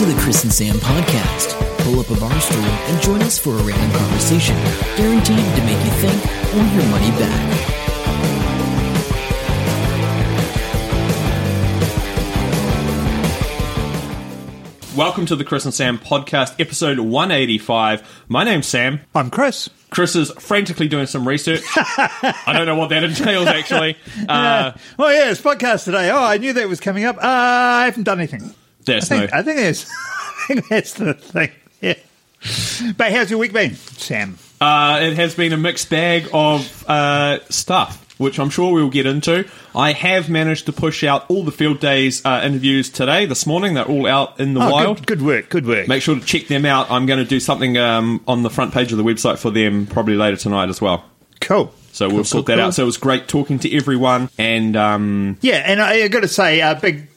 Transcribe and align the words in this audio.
to 0.00 0.06
the 0.06 0.18
Chris 0.18 0.44
and 0.44 0.52
Sam 0.52 0.76
podcast. 0.76 1.58
Pull 1.80 2.00
up 2.00 2.08
a 2.08 2.18
bar 2.18 2.40
stool 2.40 2.58
and 2.64 3.02
join 3.02 3.20
us 3.20 3.38
for 3.38 3.50
a 3.50 3.62
random 3.62 3.90
conversation, 3.98 4.56
guaranteed 4.96 5.36
to 5.36 5.64
make 5.66 5.76
you 5.84 5.90
think 6.00 6.24
or 6.54 6.64
your 6.74 6.86
money 6.88 7.10
back. 7.18 7.66
Welcome 14.96 15.26
to 15.26 15.36
the 15.36 15.44
Chris 15.44 15.66
and 15.66 15.74
Sam 15.74 15.98
podcast, 15.98 16.58
episode 16.58 16.98
185. 16.98 18.24
My 18.28 18.42
name's 18.44 18.66
Sam. 18.66 19.00
I'm 19.14 19.28
Chris. 19.28 19.68
Chris 19.90 20.16
is 20.16 20.30
frantically 20.38 20.88
doing 20.88 21.04
some 21.08 21.28
research. 21.28 21.60
I 21.76 22.54
don't 22.54 22.64
know 22.64 22.76
what 22.76 22.88
that 22.88 23.04
entails, 23.04 23.48
actually. 23.48 23.98
Uh, 24.28 24.72
Oh 24.98 25.10
yeah, 25.10 25.30
it's 25.30 25.42
podcast 25.42 25.84
today. 25.84 26.10
Oh, 26.10 26.22
I 26.22 26.38
knew 26.38 26.54
that 26.54 26.68
was 26.70 26.80
coming 26.80 27.04
up. 27.04 27.16
Uh, 27.18 27.20
I 27.22 27.84
haven't 27.84 28.04
done 28.04 28.18
anything. 28.18 28.54
I 28.90 28.94
no. 28.94 29.00
think, 29.00 29.32
I 29.34 29.42
think 29.42 29.58
that's, 29.58 29.90
I 29.90 30.44
think 30.46 30.68
that's 30.68 30.94
the 30.94 31.14
thing. 31.14 31.50
Yeah. 31.80 31.94
But 32.96 33.12
how's 33.12 33.30
your 33.30 33.38
week 33.38 33.52
been, 33.52 33.74
Sam? 33.74 34.38
Uh, 34.60 34.98
it 35.02 35.16
has 35.16 35.34
been 35.34 35.52
a 35.52 35.56
mixed 35.56 35.90
bag 35.90 36.28
of 36.32 36.84
uh, 36.88 37.40
stuff, 37.50 38.14
which 38.18 38.38
I'm 38.38 38.48
sure 38.50 38.72
we'll 38.72 38.88
get 38.90 39.06
into. 39.06 39.46
I 39.74 39.92
have 39.92 40.28
managed 40.30 40.66
to 40.66 40.72
push 40.72 41.04
out 41.04 41.28
all 41.30 41.44
the 41.44 41.52
field 41.52 41.80
days 41.80 42.24
uh, 42.24 42.40
interviews 42.44 42.88
today, 42.90 43.26
this 43.26 43.46
morning. 43.46 43.74
They're 43.74 43.84
all 43.84 44.06
out 44.06 44.40
in 44.40 44.54
the 44.54 44.60
Oh, 44.60 44.70
wild. 44.70 44.96
good, 44.98 45.06
good 45.18 45.22
work. 45.22 45.48
Good 45.50 45.66
work. 45.66 45.86
Make 45.88 46.02
sure 46.02 46.14
to 46.14 46.24
check 46.24 46.46
them 46.48 46.64
out. 46.64 46.90
I'm 46.90 47.04
going 47.06 47.18
to 47.18 47.24
do 47.26 47.40
something 47.40 47.76
um, 47.76 48.22
on 48.26 48.42
the 48.42 48.50
front 48.50 48.72
page 48.72 48.90
of 48.92 48.98
the 48.98 49.04
website 49.04 49.38
for 49.38 49.50
them 49.50 49.86
probably 49.86 50.16
later 50.16 50.36
tonight 50.38 50.68
as 50.70 50.80
well. 50.80 51.04
cool. 51.40 51.74
So 51.92 52.06
we'll 52.06 52.18
Cool, 52.18 52.24
sort 52.24 52.46
cool, 52.46 52.54
that 52.56 52.60
cool. 52.60 52.66
out. 52.68 52.74
So 52.74 52.82
it 52.84 52.86
was 52.86 52.96
great 52.98 53.26
talking 53.28 53.58
to 53.58 53.76
everyone. 53.76 54.30
And 54.38 54.76
um, 54.76 55.38
Yeah, 55.42 55.56
and 55.56 55.82
I, 55.82 56.04
I 56.04 56.08
got 56.08 56.20
to 56.20 56.28
say 56.28 56.60
a 56.60 56.74
big 56.80 57.08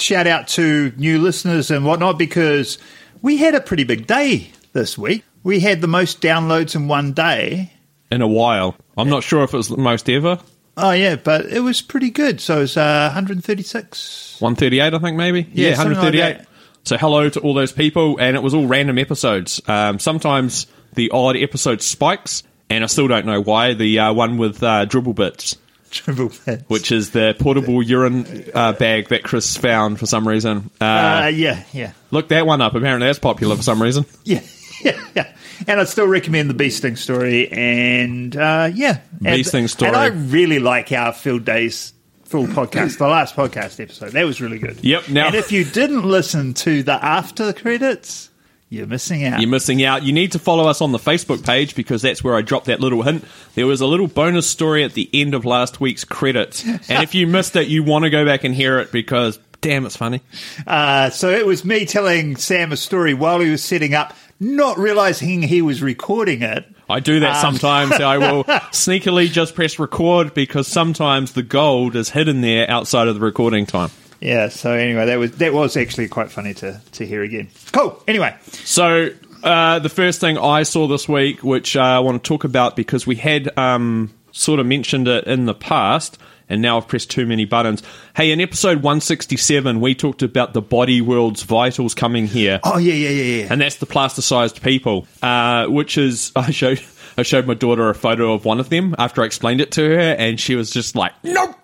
shout 0.00 0.26
out 0.26 0.48
to 0.48 0.92
new 0.96 1.18
listeners 1.18 1.70
and 1.70 1.84
whatnot 1.84 2.18
because 2.18 2.78
we 3.22 3.36
had 3.38 3.54
a 3.54 3.60
pretty 3.60 3.84
big 3.84 4.06
day 4.06 4.50
this 4.72 4.96
week. 4.98 5.24
We 5.42 5.60
had 5.60 5.80
the 5.80 5.86
most 5.88 6.20
downloads 6.20 6.74
in 6.74 6.88
one 6.88 7.12
day. 7.12 7.72
in 8.10 8.22
a 8.22 8.28
while. 8.28 8.76
I'm 8.96 9.08
not 9.08 9.22
sure 9.22 9.44
if 9.44 9.54
it 9.54 9.56
was 9.56 9.68
the 9.68 9.76
most 9.76 10.08
ever. 10.10 10.38
Oh 10.76 10.92
yeah, 10.92 11.16
but 11.16 11.46
it 11.46 11.60
was 11.60 11.82
pretty 11.82 12.10
good. 12.10 12.40
So 12.40 12.58
it 12.58 12.60
was 12.60 12.76
uh, 12.76 13.10
136. 13.14 14.40
138, 14.40 14.94
I 14.94 14.98
think, 14.98 15.16
maybe. 15.16 15.46
Yeah, 15.52 15.70
like 15.70 15.78
138. 15.78 16.20
that. 16.38 16.46
So 16.84 16.96
hello 16.96 17.28
to 17.28 17.40
all 17.40 17.54
those 17.54 17.72
people, 17.72 18.16
and 18.20 18.36
it 18.36 18.42
was 18.42 18.54
all 18.54 18.66
random 18.66 18.98
episodes. 18.98 19.60
Um, 19.68 19.98
sometimes 19.98 20.66
the 20.94 21.10
odd 21.10 21.36
episode 21.36 21.82
spikes, 21.82 22.42
and 22.70 22.82
I 22.84 22.86
still 22.86 23.08
don't 23.08 23.26
know 23.26 23.40
why. 23.42 23.74
The 23.74 23.98
uh, 23.98 24.12
one 24.12 24.38
with 24.38 24.62
uh, 24.62 24.84
dribble 24.84 25.14
bits, 25.14 25.56
Triple 25.90 26.28
hits. 26.44 26.64
which 26.68 26.92
is 26.92 27.10
the 27.10 27.34
portable 27.38 27.82
urine 27.82 28.44
uh, 28.54 28.72
bag 28.72 29.08
that 29.08 29.22
Chris 29.24 29.56
found 29.56 29.98
for 29.98 30.06
some 30.06 30.26
reason. 30.26 30.70
Uh, 30.80 30.84
Uh, 31.24 31.26
yeah, 31.34 31.64
yeah. 31.72 31.92
look 32.10 32.28
that 32.28 32.46
one 32.46 32.60
up. 32.60 32.74
Apparently, 32.74 33.06
that's 33.08 33.18
popular 33.18 33.56
for 33.56 33.62
some 33.62 33.82
reason. 33.82 34.04
Yeah, 34.24 34.42
yeah, 34.84 35.00
yeah. 35.16 35.32
And 35.66 35.80
I 35.80 35.84
still 35.84 36.06
recommend 36.06 36.48
the 36.50 36.54
Bee 36.54 36.70
Sting 36.70 36.94
story. 36.96 37.50
And 37.50 38.36
uh, 38.36 38.70
yeah, 38.72 39.00
Bee 39.20 39.42
Sting 39.42 39.66
story. 39.66 39.88
And 39.88 39.96
I 39.96 40.06
really 40.06 40.60
like 40.60 40.92
our 40.92 41.12
Field 41.12 41.44
Days 41.44 41.92
full 42.24 42.46
podcast, 42.46 42.98
the 42.98 43.08
last 43.08 43.34
podcast 43.34 43.80
episode. 43.80 44.12
That 44.12 44.24
was 44.24 44.40
really 44.40 44.58
good. 44.58 44.84
Yep, 44.84 45.08
now- 45.08 45.26
and 45.28 45.34
if 45.34 45.50
you 45.50 45.64
didn't 45.64 46.02
listen 46.04 46.54
to 46.54 46.82
the 46.84 47.02
after 47.04 47.52
credits, 47.52 48.27
you're 48.70 48.86
missing 48.86 49.24
out. 49.24 49.40
You're 49.40 49.48
missing 49.50 49.82
out. 49.84 50.02
You 50.02 50.12
need 50.12 50.32
to 50.32 50.38
follow 50.38 50.68
us 50.68 50.80
on 50.80 50.92
the 50.92 50.98
Facebook 50.98 51.44
page 51.44 51.74
because 51.74 52.02
that's 52.02 52.22
where 52.22 52.34
I 52.34 52.42
dropped 52.42 52.66
that 52.66 52.80
little 52.80 53.02
hint. 53.02 53.24
There 53.54 53.66
was 53.66 53.80
a 53.80 53.86
little 53.86 54.08
bonus 54.08 54.48
story 54.48 54.84
at 54.84 54.92
the 54.94 55.08
end 55.12 55.34
of 55.34 55.44
last 55.44 55.80
week's 55.80 56.04
credits. 56.04 56.64
And 56.90 57.02
if 57.02 57.14
you 57.14 57.26
missed 57.26 57.56
it, 57.56 57.68
you 57.68 57.82
want 57.82 58.04
to 58.04 58.10
go 58.10 58.24
back 58.24 58.44
and 58.44 58.54
hear 58.54 58.78
it 58.78 58.92
because, 58.92 59.38
damn, 59.60 59.86
it's 59.86 59.96
funny. 59.96 60.20
Uh, 60.66 61.10
so 61.10 61.30
it 61.30 61.46
was 61.46 61.64
me 61.64 61.86
telling 61.86 62.36
Sam 62.36 62.72
a 62.72 62.76
story 62.76 63.14
while 63.14 63.40
he 63.40 63.50
was 63.50 63.62
setting 63.64 63.94
up, 63.94 64.14
not 64.40 64.78
realizing 64.78 65.42
he 65.42 65.62
was 65.62 65.82
recording 65.82 66.42
it. 66.42 66.64
I 66.90 67.00
do 67.00 67.20
that 67.20 67.36
Um. 67.44 67.52
sometimes. 67.58 67.92
I 68.00 68.18
will 68.32 68.44
sneakily 68.44 69.30
just 69.30 69.54
press 69.54 69.78
record 69.78 70.32
because 70.34 70.66
sometimes 70.68 71.32
the 71.32 71.42
gold 71.42 71.96
is 71.96 72.10
hidden 72.10 72.40
there 72.42 72.70
outside 72.70 73.08
of 73.08 73.14
the 73.14 73.20
recording 73.20 73.66
time. 73.66 73.90
Yeah. 74.20 74.48
So 74.48 74.72
anyway, 74.72 75.06
that 75.06 75.18
was 75.18 75.32
that 75.32 75.52
was 75.52 75.76
actually 75.76 76.08
quite 76.08 76.30
funny 76.30 76.54
to 76.54 76.80
to 76.92 77.06
hear 77.06 77.22
again. 77.22 77.48
Cool. 77.72 78.02
Anyway, 78.08 78.34
So, 78.50 79.10
uh, 79.42 79.78
the 79.78 79.88
first 79.88 80.20
thing 80.20 80.38
I 80.38 80.64
saw 80.64 80.86
this 80.88 81.08
week, 81.08 81.42
which 81.44 81.76
uh, 81.76 81.80
I 81.80 81.98
want 82.00 82.22
to 82.22 82.28
talk 82.28 82.44
about 82.44 82.74
because 82.76 83.06
we 83.06 83.16
had 83.16 83.56
um, 83.58 84.12
sort 84.32 84.60
of 84.60 84.66
mentioned 84.66 85.06
it 85.08 85.24
in 85.26 85.44
the 85.46 85.54
past, 85.54 86.18
and 86.48 86.60
now 86.60 86.76
I've 86.78 86.88
pressed 86.88 87.10
too 87.10 87.26
many 87.26 87.44
buttons. 87.44 87.82
Hey, 88.16 88.32
in 88.32 88.40
episode 88.40 88.78
167, 88.82 89.80
we 89.80 89.94
talked 89.94 90.22
about 90.22 90.52
the 90.54 90.62
Body 90.62 91.00
Worlds 91.00 91.42
vitals 91.44 91.94
coming 91.94 92.26
here. 92.26 92.58
oh 92.64 92.78
yeah, 92.78 92.94
yeah, 92.94 93.10
yeah, 93.10 93.42
yeah. 93.42 93.48
and 93.50 93.60
that's 93.60 93.76
the 93.76 93.86
plasticized 93.86 94.62
people, 94.62 95.06
uh, 95.22 95.66
which 95.66 95.96
is 95.96 96.32
I 96.36 96.50
showed 96.50 96.82
I 97.16 97.22
showed 97.22 97.46
my 97.46 97.54
daughter 97.54 97.88
a 97.88 97.94
photo 97.94 98.32
of 98.32 98.44
one 98.44 98.60
of 98.60 98.68
them 98.68 98.94
after 98.98 99.22
I 99.22 99.26
explained 99.26 99.60
it 99.60 99.72
to 99.72 99.82
her, 99.88 99.98
and 100.18 100.38
she 100.38 100.54
was 100.54 100.70
just 100.70 100.94
like, 100.96 101.12
"Nope, 101.24 101.54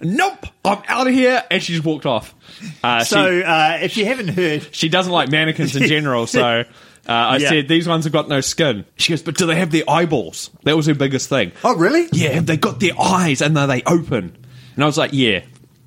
nope, 0.00 0.46
I'm 0.64 0.82
out 0.88 1.06
of 1.06 1.12
here," 1.14 1.42
and 1.50 1.62
she 1.62 1.72
just 1.74 1.84
walked 1.84 2.06
off. 2.06 2.34
Uh, 2.82 3.04
So 3.04 3.30
she, 3.40 3.44
uh, 3.44 3.78
if 3.82 3.96
you 3.96 4.04
haven't 4.06 4.28
heard, 4.28 4.66
she 4.74 4.88
doesn't 4.88 5.12
like 5.12 5.30
mannequins 5.30 5.74
in 5.76 5.86
general, 5.88 6.26
so. 6.26 6.64
Uh, 7.08 7.12
I 7.12 7.36
Yeah. 7.36 7.48
said 7.50 7.68
these 7.68 7.86
ones 7.86 8.02
have 8.02 8.12
got 8.12 8.28
no 8.28 8.40
skin. 8.40 8.84
She 8.96 9.12
goes, 9.12 9.22
but 9.22 9.36
do 9.36 9.46
they 9.46 9.54
have 9.54 9.70
their 9.70 9.84
eyeballs? 9.88 10.50
That 10.64 10.76
was 10.76 10.86
her 10.86 10.94
biggest 10.94 11.28
thing. 11.28 11.52
oh 11.62 11.76
really? 11.76 12.08
Yeah, 12.12 12.30
have 12.30 12.46
they 12.46 12.56
got 12.56 12.80
their 12.80 13.00
eyes 13.00 13.40
and 13.40 13.56
are 13.56 13.68
they 13.68 13.80
open? 13.86 14.36
And 14.74 14.82
I 14.82 14.88
was 14.88 14.98
like, 14.98 15.12
yeah, 15.12 15.42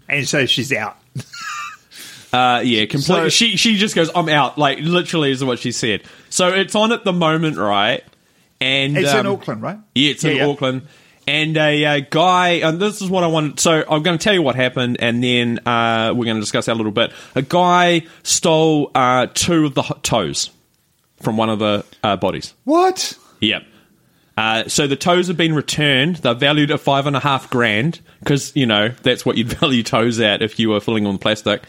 And 0.07 0.25
so 0.25 0.45
she's 0.45 0.71
out. 0.71 0.95
Uh, 2.31 2.61
yeah, 2.63 2.85
completely. 2.85 3.01
So- 3.25 3.29
she 3.29 3.57
she 3.57 3.75
just 3.77 3.95
goes, 3.95 4.11
"I'm 4.13 4.29
out." 4.29 4.57
Like 4.57 4.79
literally 4.81 5.31
is 5.31 5.43
what 5.43 5.57
she 5.59 5.71
said. 5.71 6.03
So 6.29 6.49
it's 6.49 6.75
on 6.75 6.91
at 6.91 7.03
the 7.03 7.11
moment, 7.11 7.57
right? 7.57 8.03
And 8.61 8.95
It's 8.97 9.11
in 9.11 9.25
um, 9.25 9.33
Auckland, 9.33 9.61
right? 9.63 9.79
Yeah, 9.95 10.11
it's 10.11 10.23
in 10.23 10.35
Yeah, 10.37 10.45
yeah. 10.45 10.51
Auckland. 10.51 10.87
And 11.29 11.55
a 11.57 11.85
uh, 11.85 11.99
guy, 12.09 12.49
and 12.53 12.79
this 12.79 13.03
is 13.03 13.09
what 13.09 13.23
I 13.23 13.27
wanted. 13.27 13.59
So 13.59 13.83
I'm 13.87 14.01
going 14.01 14.17
to 14.17 14.23
tell 14.23 14.33
you 14.33 14.41
what 14.41 14.55
happened, 14.55 14.97
and 14.99 15.23
then 15.23 15.59
uh, 15.59 16.11
we're 16.15 16.25
going 16.25 16.37
to 16.37 16.41
discuss 16.41 16.65
that 16.65 16.73
a 16.73 16.75
little 16.75 16.91
bit. 16.91 17.11
A 17.35 17.43
guy 17.43 18.07
stole 18.23 18.89
uh, 18.95 19.27
two 19.31 19.67
of 19.67 19.75
the 19.75 19.83
toes 20.01 20.49
from 21.21 21.37
one 21.37 21.49
of 21.49 21.59
the 21.59 21.85
uh, 22.03 22.15
bodies. 22.15 22.55
What? 22.63 23.15
Yep. 23.41 23.63
Uh, 24.37 24.67
so 24.67 24.87
the 24.87 24.95
toes 24.95 25.27
have 25.27 25.37
been 25.37 25.53
returned. 25.53 26.15
They're 26.15 26.33
valued 26.33 26.71
at 26.71 26.79
five 26.79 27.05
and 27.05 27.15
a 27.15 27.19
half 27.19 27.51
grand 27.51 27.99
because 28.21 28.55
you 28.55 28.65
know 28.65 28.89
that's 29.03 29.23
what 29.23 29.37
you'd 29.37 29.47
value 29.59 29.83
toes 29.83 30.19
at 30.19 30.41
if 30.41 30.57
you 30.57 30.69
were 30.69 30.79
filling 30.79 31.03
with 31.03 31.21
plastic. 31.21 31.61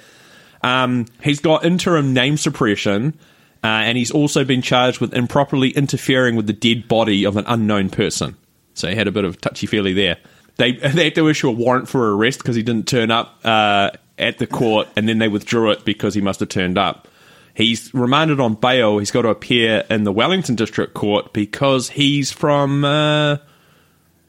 Um, 0.62 1.04
he's 1.22 1.40
got 1.40 1.66
interim 1.66 2.14
name 2.14 2.38
suppression, 2.38 3.18
uh, 3.62 3.66
and 3.66 3.98
he's 3.98 4.10
also 4.10 4.42
been 4.42 4.62
charged 4.62 5.02
with 5.02 5.12
improperly 5.12 5.68
interfering 5.70 6.34
with 6.34 6.46
the 6.46 6.54
dead 6.54 6.88
body 6.88 7.24
of 7.24 7.36
an 7.36 7.44
unknown 7.46 7.90
person. 7.90 8.36
So 8.74 8.88
he 8.88 8.94
had 8.94 9.08
a 9.08 9.12
bit 9.12 9.24
of 9.24 9.40
touchy 9.40 9.66
feely 9.66 9.92
there. 9.92 10.18
They 10.56 10.72
they 10.94 11.04
had 11.04 11.14
to 11.16 11.28
issue 11.28 11.48
a 11.48 11.52
warrant 11.52 11.88
for 11.88 12.14
arrest 12.16 12.38
because 12.38 12.56
he 12.56 12.62
didn't 12.62 12.86
turn 12.88 13.10
up 13.10 13.38
uh, 13.44 13.90
at 14.18 14.38
the 14.38 14.46
court, 14.46 14.88
and 14.96 15.08
then 15.08 15.18
they 15.18 15.28
withdrew 15.28 15.70
it 15.70 15.84
because 15.84 16.14
he 16.14 16.20
must 16.20 16.40
have 16.40 16.48
turned 16.48 16.78
up. 16.78 17.08
He's 17.54 17.92
remanded 17.92 18.40
on 18.40 18.54
bail. 18.54 18.98
He's 18.98 19.10
got 19.10 19.22
to 19.22 19.28
appear 19.28 19.84
in 19.90 20.04
the 20.04 20.12
Wellington 20.12 20.54
District 20.54 20.94
Court 20.94 21.32
because 21.32 21.90
he's 21.90 22.30
from 22.30 22.84
uh, 22.84 23.38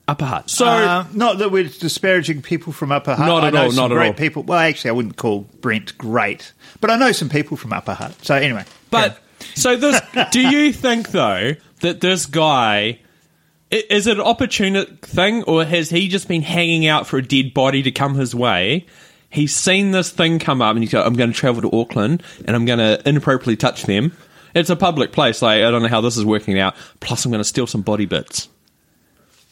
Upper 0.08 0.26
Hutt. 0.26 0.50
So 0.50 0.66
Uh, 0.66 1.06
not 1.14 1.38
that 1.38 1.52
we're 1.52 1.66
disparaging 1.66 2.42
people 2.42 2.74
from 2.74 2.92
Upper 2.92 3.16
Hutt. 3.16 3.28
Not 3.28 3.44
I 3.44 3.48
at 3.48 3.54
know 3.54 3.64
all, 3.66 3.72
some 3.72 3.76
not 3.90 3.92
at 3.92 3.96
great 3.96 4.08
all. 4.08 4.14
people. 4.16 4.44
Well, 4.44 4.60
actually, 4.60 4.90
I 4.90 4.94
wouldn't 4.94 5.18
call 5.18 5.42
Brent 5.62 5.98
great, 5.98 6.52
but 6.82 6.90
I 6.90 6.98
know 6.98 7.12
some 7.12 7.30
people 7.30 7.56
from 7.58 7.72
Upper 7.74 7.94
Hutt. 7.94 8.26
So 8.26 8.36
anyway, 8.36 8.66
But 8.90 9.20
so 9.56 9.78
this, 9.78 10.02
do 10.32 10.42
you 10.42 10.74
think 10.74 11.12
though 11.12 11.54
that 11.82 12.02
this 12.02 12.26
guy 12.26 13.00
is 13.72 14.08
it 14.08 14.18
an 14.18 14.24
opportunist 14.24 14.92
thing, 15.02 15.44
or 15.44 15.64
has 15.66 15.90
he 15.90 16.08
just 16.08 16.28
been 16.28 16.42
hanging 16.42 16.88
out 16.88 17.08
for 17.08 17.18
a 17.18 17.22
dead 17.26 17.54
body 17.54 17.82
to 17.84 17.92
come 17.92 18.16
his 18.16 18.36
way? 18.36 18.86
He's 19.30 19.56
seen 19.56 19.92
this 19.92 20.10
thing 20.10 20.40
come 20.40 20.62
up, 20.62 20.76
and 20.76 20.84
he's 20.84 20.92
go, 20.92 21.02
"I'm 21.02 21.14
going 21.16 21.32
to 21.32 21.38
travel 21.38 21.62
to 21.62 21.76
Auckland, 21.76 22.22
and 22.46 22.56
I'm 22.56 22.66
going 22.66 22.80
to 22.80 23.02
inappropriately 23.08 23.56
touch 23.56 23.84
them." 23.84 24.12
It's 24.54 24.70
a 24.70 24.76
public 24.76 25.14
place. 25.14 25.42
Like 25.42 25.64
I 25.64 25.72
don't 25.72 25.82
know 25.82 25.88
how 25.88 26.02
this 26.02 26.18
is 26.18 26.26
working 26.26 26.60
out. 26.60 26.76
Plus, 27.00 27.24
I'm 27.24 27.32
going 27.32 27.40
to 27.40 27.46
steal 27.48 27.66
some 27.68 27.82
body 27.82 28.06
bits. 28.06 28.50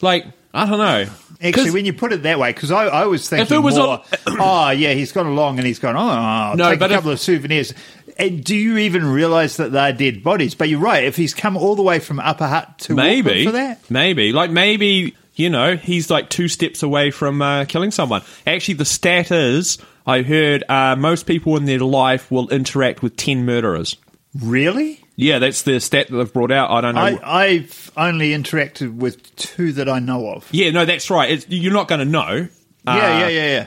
Like 0.02 0.26
I 0.52 0.66
don't 0.66 0.78
know. 0.78 1.06
Actually, 1.42 1.70
when 1.70 1.86
you 1.86 1.94
put 1.94 2.12
it 2.12 2.24
that 2.24 2.38
way, 2.38 2.52
because 2.52 2.70
I, 2.70 2.84
I 2.86 3.06
was 3.06 3.26
thinking 3.26 3.56
it 3.56 3.60
was 3.60 3.76
more, 3.76 3.88
on- 3.88 4.02
oh, 4.40 4.70
yeah, 4.70 4.92
he's 4.92 5.10
gone 5.10 5.24
along 5.24 5.56
and 5.56 5.66
he's 5.66 5.78
gone, 5.78 5.96
oh, 5.96 6.00
I'll 6.00 6.56
No, 6.56 6.68
take 6.70 6.78
but 6.80 6.90
a 6.90 6.94
if- 6.94 6.98
couple 6.98 7.12
of 7.12 7.20
souvenirs. 7.20 7.72
And 8.20 8.44
do 8.44 8.54
you 8.54 8.76
even 8.76 9.06
realise 9.06 9.56
that 9.56 9.72
they're 9.72 9.94
dead 9.94 10.22
bodies? 10.22 10.54
But 10.54 10.68
you're 10.68 10.78
right, 10.78 11.04
if 11.04 11.16
he's 11.16 11.32
come 11.32 11.56
all 11.56 11.74
the 11.74 11.82
way 11.82 12.00
from 12.00 12.20
Upper 12.20 12.46
Hutt 12.46 12.78
to 12.80 12.94
maybe. 12.94 13.46
for 13.46 13.52
that, 13.52 13.90
maybe. 13.90 14.32
Like 14.32 14.50
maybe 14.50 15.16
you 15.34 15.48
know 15.48 15.76
he's 15.76 16.10
like 16.10 16.28
two 16.28 16.46
steps 16.48 16.82
away 16.82 17.10
from 17.10 17.40
uh, 17.40 17.64
killing 17.64 17.90
someone. 17.90 18.20
Actually 18.46 18.74
the 18.74 18.84
stat 18.84 19.30
is 19.30 19.78
i 20.06 20.22
heard 20.22 20.64
uh, 20.68 20.96
most 20.96 21.26
people 21.26 21.56
in 21.56 21.64
their 21.64 21.78
life 21.78 22.30
will 22.30 22.48
interact 22.50 23.02
with 23.02 23.16
10 23.16 23.44
murderers. 23.46 23.96
Really? 24.38 25.00
yeah 25.16 25.38
that's 25.38 25.62
the 25.62 25.80
stat 25.80 26.08
that 26.08 26.16
they've 26.16 26.32
brought 26.32 26.52
out. 26.52 26.70
I 26.70 26.80
don't 26.82 26.94
know 26.94 27.00
I, 27.00 27.44
I've 27.44 27.90
only 27.96 28.30
interacted 28.30 28.96
with 28.96 29.34
two 29.36 29.72
that 29.72 29.88
I 29.88 29.98
know 29.98 30.28
of. 30.28 30.46
yeah 30.52 30.70
no 30.70 30.84
that's 30.84 31.08
right. 31.10 31.30
It's, 31.30 31.46
you're 31.48 31.72
not 31.72 31.88
going 31.88 32.00
to 32.00 32.04
know. 32.04 32.48
Yeah, 32.86 32.94
Uh, 32.94 32.96
yeah, 32.96 33.28
yeah, 33.28 33.66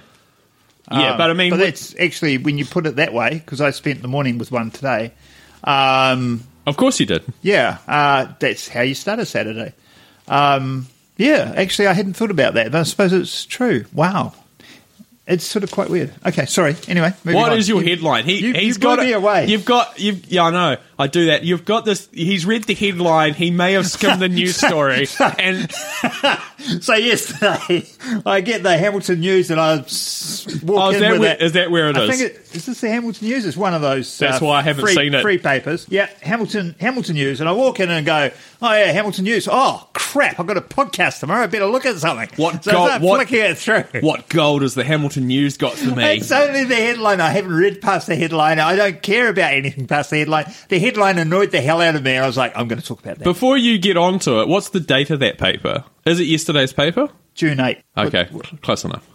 yeah. 0.92 1.00
Yeah, 1.00 1.18
but 1.18 1.30
I 1.30 1.34
mean, 1.34 1.50
but 1.52 1.58
that's 1.58 1.96
actually 2.00 2.38
when 2.38 2.58
you 2.58 2.66
put 2.66 2.86
it 2.86 2.98
that 2.98 3.14
way 3.14 3.36
because 3.36 3.62
I 3.62 3.72
spent 3.72 4.02
the 4.02 4.08
morning 4.08 4.38
with 4.38 4.52
one 4.52 4.72
today. 4.72 5.14
Um, 5.64 6.44
Of 6.66 6.78
course 6.78 7.00
you 7.00 7.06
did. 7.06 7.24
yeah, 7.42 7.78
uh, 7.88 8.34
that's 8.40 8.68
how 8.68 8.82
you 8.82 8.96
start 8.96 9.20
a 9.20 9.26
Saturday. 9.26 9.74
Um, 10.28 10.88
yeah, 11.18 11.54
actually, 11.56 11.88
I 11.88 11.94
hadn't 11.94 12.14
thought 12.14 12.32
about 12.32 12.56
that, 12.56 12.72
but 12.72 12.80
I 12.80 12.84
suppose 12.84 13.14
it's 13.14 13.46
true. 13.46 13.86
Wow, 13.94 14.34
it's 15.26 15.46
sort 15.46 15.64
of 15.64 15.72
quite 15.72 15.90
weird. 15.90 16.12
Okay, 16.26 16.46
sorry. 16.46 16.76
Anyway, 16.88 17.14
moving 17.24 17.40
What 17.42 17.52
on. 17.54 17.58
is 17.58 17.70
your 17.70 17.82
You- 17.82 17.90
headline? 17.90 18.26
He, 18.26 18.40
you- 18.48 18.54
he's 18.54 18.76
you 18.76 18.82
got 18.82 19.00
me 19.00 19.14
away. 19.14 19.48
You've 19.48 19.66
got 19.66 20.00
you've 20.00 20.26
yeah, 20.32 20.44
I 20.44 20.50
know. 20.52 20.78
I 21.00 21.08
do 21.08 21.26
that. 21.28 21.44
You've 21.44 21.66
got 21.66 21.86
this. 21.86 22.08
He's 22.14 22.46
read 22.46 22.66
the 22.66 22.74
headline. 22.76 23.34
He 23.34 23.50
may 23.52 23.74
have 23.74 23.88
skimmed 23.88 24.22
the 24.22 24.30
news 24.30 24.56
story, 24.68 25.08
and 25.40 25.72
So 26.82 26.94
yesterday, 26.96 27.86
I 28.26 28.42
get 28.42 28.64
the 28.64 28.78
Hamilton 28.78 29.20
News, 29.20 29.52
and 29.52 29.60
I 29.60 29.78
walk 29.78 29.86
Oh, 29.88 30.90
is 30.92 30.96
in 30.98 31.02
that 31.02 31.12
with 31.12 31.20
where- 31.22 31.34
it. 31.34 31.42
is 31.42 31.52
that 31.54 31.72
where 31.72 31.90
it 31.90 31.98
I 31.98 32.04
is? 32.04 32.10
think 32.10 32.22
it 32.32 32.42
is. 32.54 32.66
This 32.66 32.82
the 32.82 32.90
Hamilton 32.90 33.28
News. 33.28 33.46
It's 33.46 33.58
one 33.58 33.74
of 33.74 33.82
those. 33.82 34.18
That's 34.18 34.42
uh, 34.42 34.46
why 34.46 34.60
I 34.60 34.62
haven't 34.62 34.84
free, 34.86 34.94
seen 34.94 35.14
it. 35.14 35.22
Free 35.22 35.38
papers. 35.40 35.86
Yeah, 35.90 36.10
Hamilton 36.22 36.76
Hamilton 36.80 37.16
News, 37.16 37.40
and 37.40 37.50
I 37.50 37.54
walk 37.54 37.80
in 37.80 37.90
and 37.90 38.06
go, 38.06 38.30
"Oh 38.64 38.74
yeah, 38.74 38.92
Hamilton 38.92 39.26
News. 39.26 39.48
Oh 39.52 39.88
crap! 39.94 40.40
I've 40.40 40.48
got 40.48 40.58
a 40.58 40.62
podcast 40.62 41.20
tomorrow. 41.20 41.44
I 41.44 41.48
better 41.48 41.66
look 41.66 41.86
at 41.86 41.98
something." 41.98 42.30
What 42.38 42.64
So 42.64 42.72
go- 42.72 42.84
I 42.84 42.88
start 42.88 43.02
what- 43.02 43.32
it 43.32 43.58
through. 43.58 44.02
what 44.02 44.30
gold 44.30 44.62
has 44.62 44.74
the 44.74 44.84
Hamilton 44.84 45.28
News 45.28 45.58
got 45.58 45.74
for 45.74 45.96
me? 45.96 46.04
It's 46.18 46.32
only 46.32 46.64
the 46.64 46.76
headline. 46.76 47.20
I 47.22 47.30
haven't 47.30 47.54
read 47.54 47.82
past 47.82 48.08
the 48.08 48.16
headline. 48.16 48.60
I 48.60 48.76
don't 48.76 49.02
care 49.02 49.28
about 49.30 49.54
anything 49.54 49.86
past 49.88 50.10
the 50.10 50.18
headline. 50.20 50.46
The 50.70 50.80
headline 50.80 51.18
annoyed 51.18 51.52
the 51.52 51.62
hell 51.62 51.82
out 51.82 51.96
of 51.96 52.04
me. 52.04 52.18
I 52.18 52.26
was 52.26 52.38
like, 52.38 52.58
I'm 52.58 52.68
going 52.68 52.80
to 52.82 52.86
talk 52.88 53.02
about 53.02 53.18
that. 53.20 53.24
Before 53.24 53.58
you 53.58 53.78
get 53.78 53.98
onto 53.98 54.40
it, 54.42 54.48
what's 54.48 54.70
the 54.70 54.80
date 54.80 55.10
of 55.10 55.20
that 55.20 55.38
paper? 55.38 55.84
Is 56.06 56.20
it 56.20 56.26
yesterday's 56.26 56.74
paper? 56.74 57.10
June 57.36 57.60
8. 57.60 57.80
Okay, 57.98 58.28
close 58.62 58.84
enough. 58.86 59.06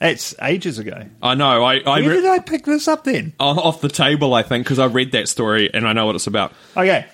It's 0.00 0.32
ages 0.40 0.78
ago. 0.78 1.06
I 1.20 1.34
know. 1.34 1.64
I, 1.64 1.78
I 1.78 2.00
Where 2.00 2.10
re- 2.10 2.14
did 2.20 2.26
I 2.26 2.38
pick 2.38 2.64
this 2.64 2.86
up 2.86 3.02
then? 3.02 3.32
off 3.40 3.80
the 3.80 3.88
table, 3.88 4.32
I 4.32 4.44
think, 4.44 4.64
because 4.64 4.78
I 4.78 4.86
read 4.86 5.10
that 5.12 5.28
story 5.28 5.68
and 5.74 5.88
I 5.88 5.92
know 5.92 6.06
what 6.06 6.14
it's 6.14 6.28
about. 6.28 6.52
Okay. 6.76 7.04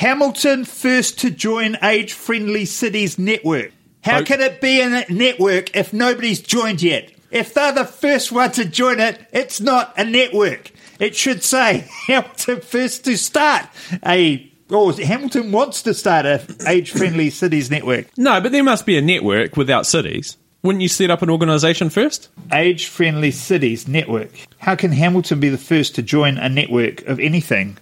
Hamilton 0.00 0.64
first 0.64 1.18
to 1.18 1.30
join 1.30 1.76
age 1.82 2.14
friendly 2.14 2.64
cities 2.64 3.18
network. 3.18 3.70
How 4.02 4.22
can 4.22 4.40
it 4.40 4.58
be 4.58 4.80
a 4.80 5.04
network 5.10 5.76
if 5.76 5.92
nobody's 5.92 6.40
joined 6.40 6.80
yet? 6.80 7.12
If 7.30 7.52
they're 7.52 7.74
the 7.74 7.84
first 7.84 8.32
one 8.32 8.50
to 8.52 8.64
join 8.64 8.98
it, 8.98 9.20
it's 9.30 9.60
not 9.60 9.92
a 9.98 10.04
network. 10.06 10.72
It 10.98 11.14
should 11.14 11.42
say 11.42 11.86
Hamilton 12.06 12.62
first 12.62 13.04
to 13.04 13.18
start 13.18 13.66
a 14.02 14.50
or 14.70 14.94
Hamilton 14.94 15.52
wants 15.52 15.82
to 15.82 15.92
start 15.92 16.24
a 16.24 16.46
age 16.66 16.92
friendly 16.92 17.28
cities 17.28 17.70
network. 17.70 18.06
No, 18.16 18.40
but 18.40 18.52
there 18.52 18.64
must 18.64 18.86
be 18.86 18.96
a 18.96 19.02
network 19.02 19.58
without 19.58 19.84
cities. 19.84 20.38
Wouldn't 20.62 20.80
you 20.80 20.88
set 20.88 21.10
up 21.10 21.20
an 21.20 21.28
organisation 21.28 21.90
first? 21.90 22.30
Age 22.54 22.86
friendly 22.86 23.32
cities 23.32 23.86
network. 23.86 24.30
How 24.56 24.76
can 24.76 24.92
Hamilton 24.92 25.40
be 25.40 25.50
the 25.50 25.58
first 25.58 25.94
to 25.96 26.02
join 26.02 26.38
a 26.38 26.48
network 26.48 27.02
of 27.02 27.20
anything? 27.20 27.76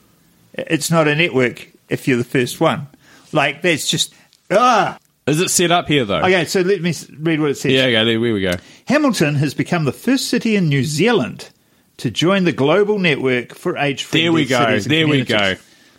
It's 0.55 0.91
not 0.91 1.07
a 1.07 1.15
network 1.15 1.69
if 1.89 2.07
you're 2.09 2.19
the 2.19 2.25
first 2.25 2.61
one. 2.61 2.87
Like 3.33 3.63
that's 3.63 3.89
just 3.89 4.15
ah. 4.51 4.99
Is 5.27 5.41
it 5.41 5.51
set 5.51 5.71
up 5.71 5.89
here 5.89 6.05
though? 6.07 6.21
Okay, 6.21 6.47
so 6.47 6.63
let 6.63 6.81
me 6.81 6.95
read 7.19 7.41
what 7.41 7.51
it 7.51 7.57
says. 7.57 7.73
Yeah, 7.73 7.83
okay, 7.85 8.05
there 8.05 8.21
we 8.21 8.41
go. 8.41 8.53
Hamilton 8.87 9.35
has 9.35 9.53
become 9.53 9.85
the 9.85 9.93
first 9.93 10.29
city 10.29 10.57
in 10.57 10.69
New 10.69 10.85
Zealand 10.85 11.51
to 11.99 12.11
join 12.11 12.45
the 12.45 12.53
global 12.53 12.99
network 12.99 13.55
for 13.55 13.77
age 13.77 14.05
friendly 14.05 14.25
There 14.25 14.33
we 14.33 14.45
go. 14.47 14.79
There 14.79 15.07
we 15.09 15.25
go. 15.25 15.55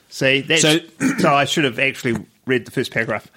See, 0.09 0.41
that's, 0.41 0.61
So- 0.63 0.79
so, 1.19 1.33
I 1.33 1.45
should 1.45 1.65
have 1.65 1.77
actually 1.77 2.25
read 2.47 2.65
the 2.65 2.71
first 2.71 2.91
paragraph, 2.91 3.27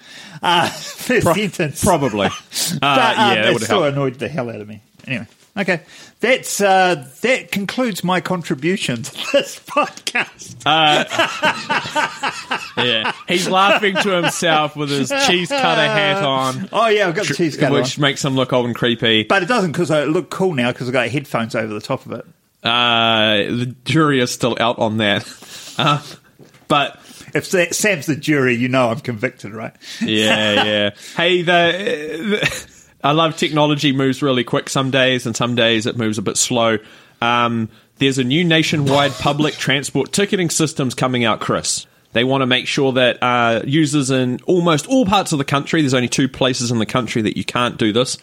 uh, 0.41 0.67
first 0.69 1.25
Pro- 1.25 1.33
sentence. 1.35 1.83
Probably. 1.83 2.29
Uh, 2.73 2.77
But, 2.79 3.17
um, 3.17 3.35
yeah, 3.35 3.41
that 3.43 3.53
would 3.53 3.61
still 3.63 3.81
help. 3.83 3.93
annoyed 3.93 4.15
the 4.15 4.27
hell 4.29 4.49
out 4.49 4.59
of 4.61 4.67
me. 4.67 4.81
Anyway, 5.05 5.27
okay, 5.57 5.81
that's 6.19 6.61
uh, 6.61 7.07
that 7.21 7.51
concludes 7.51 8.03
my 8.03 8.21
contribution 8.21 9.03
to 9.03 9.11
this 9.33 9.59
podcast. 9.59 10.63
Yeah, 12.77 13.13
he's 13.27 13.47
laughing 13.47 13.95
to 13.95 14.09
himself 14.21 14.75
with 14.75 14.89
his 14.89 15.09
cheese 15.27 15.49
cutter 15.49 15.81
hat 15.85 16.23
on, 16.23 16.67
Oh 16.73 16.87
yeah, 16.87 17.07
I've 17.07 17.15
got 17.15 17.27
the 17.27 17.33
cheese 17.35 17.55
cutter 17.55 17.75
which 17.75 17.97
on. 17.97 18.01
makes 18.01 18.25
him 18.25 18.35
look 18.35 18.51
old 18.51 18.65
and 18.65 18.75
creepy. 18.75 19.23
but 19.23 19.43
it 19.43 19.47
doesn't 19.47 19.71
because 19.71 19.91
I 19.91 20.03
look 20.05 20.29
cool 20.29 20.53
now 20.53 20.71
because 20.71 20.87
I've 20.87 20.93
got 20.93 21.07
headphones 21.09 21.55
over 21.55 21.73
the 21.73 21.79
top 21.81 22.05
of 22.05 22.13
it. 22.13 22.25
Uh, 22.63 23.35
the 23.55 23.75
jury 23.85 24.21
is 24.21 24.31
still 24.31 24.57
out 24.59 24.79
on 24.79 24.97
that. 24.97 25.25
Uh, 25.75 25.99
but 26.67 26.99
If 27.33 27.47
Sam's 27.47 28.05
the 28.05 28.15
jury, 28.15 28.53
you 28.53 28.69
know 28.69 28.91
I'm 28.91 28.99
convicted, 28.99 29.53
right? 29.53 29.73
yeah, 30.01 30.63
yeah. 30.63 30.89
Hey, 31.17 31.41
the, 31.41 32.37
the 32.39 32.47
I 33.03 33.11
love 33.11 33.35
technology 33.35 33.91
moves 33.91 34.21
really 34.21 34.43
quick 34.43 34.69
some 34.69 34.91
days, 34.91 35.25
and 35.25 35.35
some 35.35 35.55
days 35.55 35.85
it 35.85 35.97
moves 35.97 36.17
a 36.17 36.21
bit 36.21 36.37
slow. 36.37 36.77
Um, 37.21 37.69
there's 37.97 38.17
a 38.17 38.23
new 38.23 38.43
nationwide 38.43 39.11
public 39.13 39.53
transport 39.55 40.11
ticketing 40.11 40.49
systems 40.49 40.95
coming 40.95 41.25
out, 41.25 41.39
Chris. 41.39 41.85
They 42.13 42.23
want 42.23 42.41
to 42.41 42.45
make 42.45 42.67
sure 42.67 42.93
that 42.93 43.21
uh, 43.21 43.61
users 43.65 44.11
in 44.11 44.39
almost 44.45 44.87
all 44.87 45.05
parts 45.05 45.31
of 45.31 45.37
the 45.39 45.45
country, 45.45 45.81
there's 45.81 45.93
only 45.93 46.07
two 46.07 46.29
places 46.29 46.69
in 46.71 46.77
the 46.79 46.85
country 46.85 47.21
that 47.23 47.37
you 47.37 47.43
can't 47.43 47.77
do 47.77 47.91
this. 47.91 48.17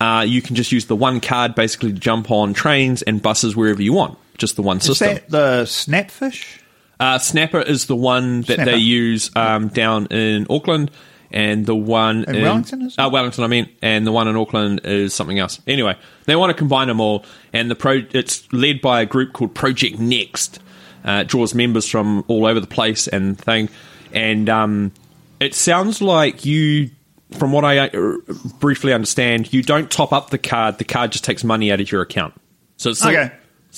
Uh, 0.00 0.24
you 0.26 0.42
can 0.42 0.56
just 0.56 0.72
use 0.72 0.86
the 0.86 0.96
one 0.96 1.20
card 1.20 1.54
basically 1.54 1.92
to 1.92 1.98
jump 1.98 2.30
on 2.30 2.52
trains 2.52 3.02
and 3.02 3.20
buses 3.22 3.56
wherever 3.56 3.82
you 3.82 3.92
want. 3.92 4.18
Just 4.38 4.56
the 4.56 4.62
one 4.62 4.76
Is 4.78 4.84
system. 4.84 5.14
that 5.14 5.30
the 5.30 5.62
snapfish? 5.64 6.58
Uh, 7.00 7.18
Snapper 7.18 7.60
is 7.60 7.86
the 7.86 7.94
one 7.96 8.40
that 8.42 8.56
Snapper. 8.56 8.72
they 8.72 8.76
use 8.78 9.30
um, 9.36 9.68
down 9.68 10.06
in 10.06 10.46
Auckland, 10.50 10.90
and 11.32 11.66
the 11.66 11.74
one 11.76 12.24
In 12.24 12.42
Wellington, 12.42 12.82
is? 12.82 12.96
Uh, 12.98 13.08
Wellington, 13.12 13.44
I 13.44 13.46
mean, 13.48 13.68
and 13.82 14.06
the 14.06 14.12
one 14.12 14.28
in 14.28 14.36
Auckland 14.36 14.80
is 14.84 15.12
something 15.14 15.38
else. 15.38 15.60
Anyway, 15.66 15.96
they 16.26 16.36
want 16.36 16.50
to 16.50 16.54
combine 16.54 16.88
them 16.88 17.00
all, 17.00 17.24
and 17.52 17.70
the 17.70 17.74
pro 17.74 18.02
it's 18.12 18.50
led 18.52 18.80
by 18.80 19.02
a 19.02 19.06
group 19.06 19.32
called 19.32 19.54
Project 19.54 19.98
Next. 19.98 20.60
Uh, 21.04 21.20
it 21.22 21.28
draws 21.28 21.54
members 21.54 21.88
from 21.88 22.24
all 22.28 22.46
over 22.46 22.60
the 22.60 22.66
place 22.66 23.06
and 23.08 23.38
thing, 23.38 23.68
and 24.12 24.48
um, 24.48 24.92
it 25.40 25.54
sounds 25.54 26.00
like 26.02 26.44
you. 26.44 26.90
From 27.38 27.52
what 27.52 27.62
I 27.62 27.88
uh, 27.88 28.16
briefly 28.58 28.94
understand, 28.94 29.52
you 29.52 29.62
don't 29.62 29.90
top 29.90 30.14
up 30.14 30.30
the 30.30 30.38
card; 30.38 30.78
the 30.78 30.84
card 30.84 31.12
just 31.12 31.24
takes 31.24 31.44
money 31.44 31.70
out 31.70 31.78
of 31.78 31.92
your 31.92 32.00
account. 32.00 32.32
So 32.78 32.88
it's 32.88 33.04
Okay. 33.04 33.30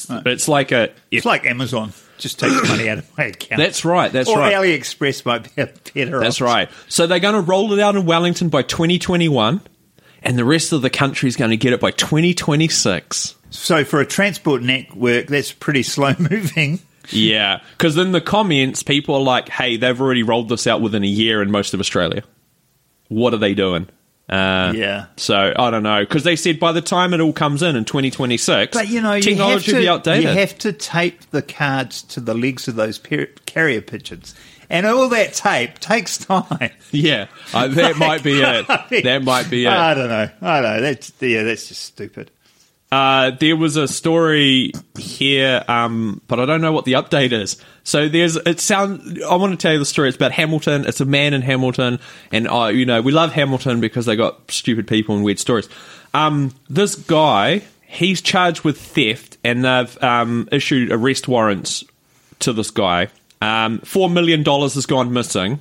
like, 0.09 0.27
it's 0.27 0.47
like 0.47 0.71
a 0.71 0.91
It's 1.11 1.27
like 1.27 1.47
Amazon. 1.47 1.93
Just 2.21 2.39
takes 2.39 2.69
money 2.69 2.89
out 2.89 2.99
of 2.99 3.19
my 3.19 3.25
account. 3.25 3.59
That's 3.59 3.85
right. 3.85 4.13
That's 4.13 4.29
or 4.29 4.39
right. 4.39 4.55
AliExpress 4.55 5.25
might 5.25 5.55
be 5.57 5.63
a 5.63 5.67
better. 5.67 6.21
That's 6.21 6.37
option. 6.41 6.47
right. 6.47 6.69
So 6.89 7.07
they're 7.07 7.19
going 7.19 7.35
to 7.35 7.41
roll 7.41 7.73
it 7.73 7.81
out 7.81 7.97
in 7.97 8.05
Wellington 8.07 8.51
by 8.51 8.63
2021, 8.63 9.61
and 10.23 10.39
the 10.39 10.45
rest 10.45 10.73
of 10.73 10.83
the 10.83 10.91
country 10.91 11.29
is 11.29 11.37
going 11.37 11.51
to 11.51 11.57
get 11.57 11.73
it 11.73 11.81
by 11.81 11.91
2026. 11.93 13.35
So 13.51 13.85
for 13.85 14.01
a 14.01 14.07
transport 14.07 14.63
network, 14.63 15.27
that's 15.27 15.51
pretty 15.53 15.83
slow 15.83 16.15
moving. 16.19 16.81
Yeah, 17.09 17.61
because 17.73 17.97
in 17.97 18.13
the 18.13 18.21
comments, 18.21 18.83
people 18.83 19.17
are 19.17 19.23
like, 19.23 19.49
"Hey, 19.49 19.77
they've 19.77 20.01
already 20.01 20.23
rolled 20.23 20.49
this 20.49 20.67
out 20.67 20.81
within 20.81 21.03
a 21.03 21.09
year 21.09 21.43
in 21.43 21.51
most 21.51 21.75
of 21.75 21.81
Australia. 21.81 22.23
What 23.09 23.35
are 23.35 23.39
they 23.39 23.55
doing?" 23.55 23.89
Uh, 24.31 24.73
Yeah. 24.77 25.07
So 25.17 25.53
I 25.57 25.71
don't 25.71 25.83
know 25.83 26.01
because 26.01 26.23
they 26.25 26.37
said 26.37 26.61
by 26.61 26.73
the 26.73 26.81
time 26.81 27.13
it 27.15 27.21
all 27.21 27.33
comes 27.33 27.63
in 27.63 27.75
in 27.77 27.85
2026, 27.85 28.77
But 28.77 28.89
you 28.89 29.01
know, 29.01 29.11
you 29.15 29.17
have, 29.17 29.25
technology 29.25 29.71
to, 29.73 29.77
will 29.77 29.83
be 29.83 29.89
outdated. 29.89 30.23
you 30.25 30.39
have 30.39 30.57
to 30.59 30.73
tape 30.73 31.29
the 31.31 31.43
cards 31.43 32.03
to 32.03 32.21
the 32.21 32.35
legs 32.35 32.69
of 32.69 32.77
those 32.77 32.99
per- 32.99 33.27
carrier 33.47 33.81
pigeons, 33.81 34.35
and 34.69 34.87
all 34.87 35.09
that 35.09 35.35
tape 35.35 35.79
takes 35.81 36.17
time. 36.19 36.71
yeah, 36.93 37.27
uh, 37.53 37.67
that 37.69 37.97
might 37.97 38.23
be 38.23 38.41
it. 38.41 38.67
That 39.05 39.23
might 39.25 39.51
be 39.51 39.65
it. 39.67 39.69
I 39.69 39.95
don't 39.95 40.09
know. 40.09 40.31
I 40.41 40.61
don't 40.61 40.77
know. 40.77 40.81
That's 40.81 41.13
yeah. 41.21 41.43
That's 41.43 41.67
just 41.69 41.83
stupid. 41.83 42.31
Uh, 42.93 43.31
there 43.31 43.55
was 43.57 43.77
a 43.77 43.87
story 43.87 44.73
here, 44.99 45.65
um, 45.69 46.21
but 46.27 46.41
I 46.41 46.47
don't 46.47 46.61
know 46.61 46.73
what 46.73 46.85
the 46.85 46.95
update 46.95 47.31
is. 47.31 47.57
So 47.85 48.09
there's 48.09 48.35
it 48.35 48.59
sound. 48.59 49.21
I 49.29 49.37
want 49.37 49.53
to 49.53 49.57
tell 49.57 49.73
you 49.73 49.79
the 49.79 49.85
story. 49.85 50.09
It's 50.09 50.17
about 50.17 50.33
Hamilton. 50.33 50.85
It's 50.87 51.01
a 51.01 51.05
man 51.05 51.33
in 51.33 51.43
Hamilton, 51.43 52.01
and 52.33 52.49
uh, 52.49 52.67
you 52.67 52.85
know 52.85 53.01
we 53.01 53.13
love 53.13 53.33
Hamilton 53.33 53.81
because 53.81 54.07
they 54.07 54.17
got 54.17 54.51
stupid 54.51 54.89
people 54.89 55.15
and 55.15 55.25
weird 55.25 55.39
stories. 55.39 55.69
Um, 56.15 56.53
this 56.69 56.97
guy, 56.97 57.63
he's 57.87 58.21
charged 58.21 58.65
with 58.65 58.81
theft, 58.81 59.39
and 59.45 59.65
they've 59.65 60.03
um, 60.03 60.49
issued 60.51 60.91
arrest 60.91 61.29
warrants 61.29 61.85
to 62.41 62.53
this 62.53 62.73
guy. 62.73 63.09
Um, 63.41 63.79
Four 63.81 64.11
million 64.11 64.43
dollars 64.43 64.75
has 64.75 64.87
gone 64.87 65.13
missing, 65.13 65.61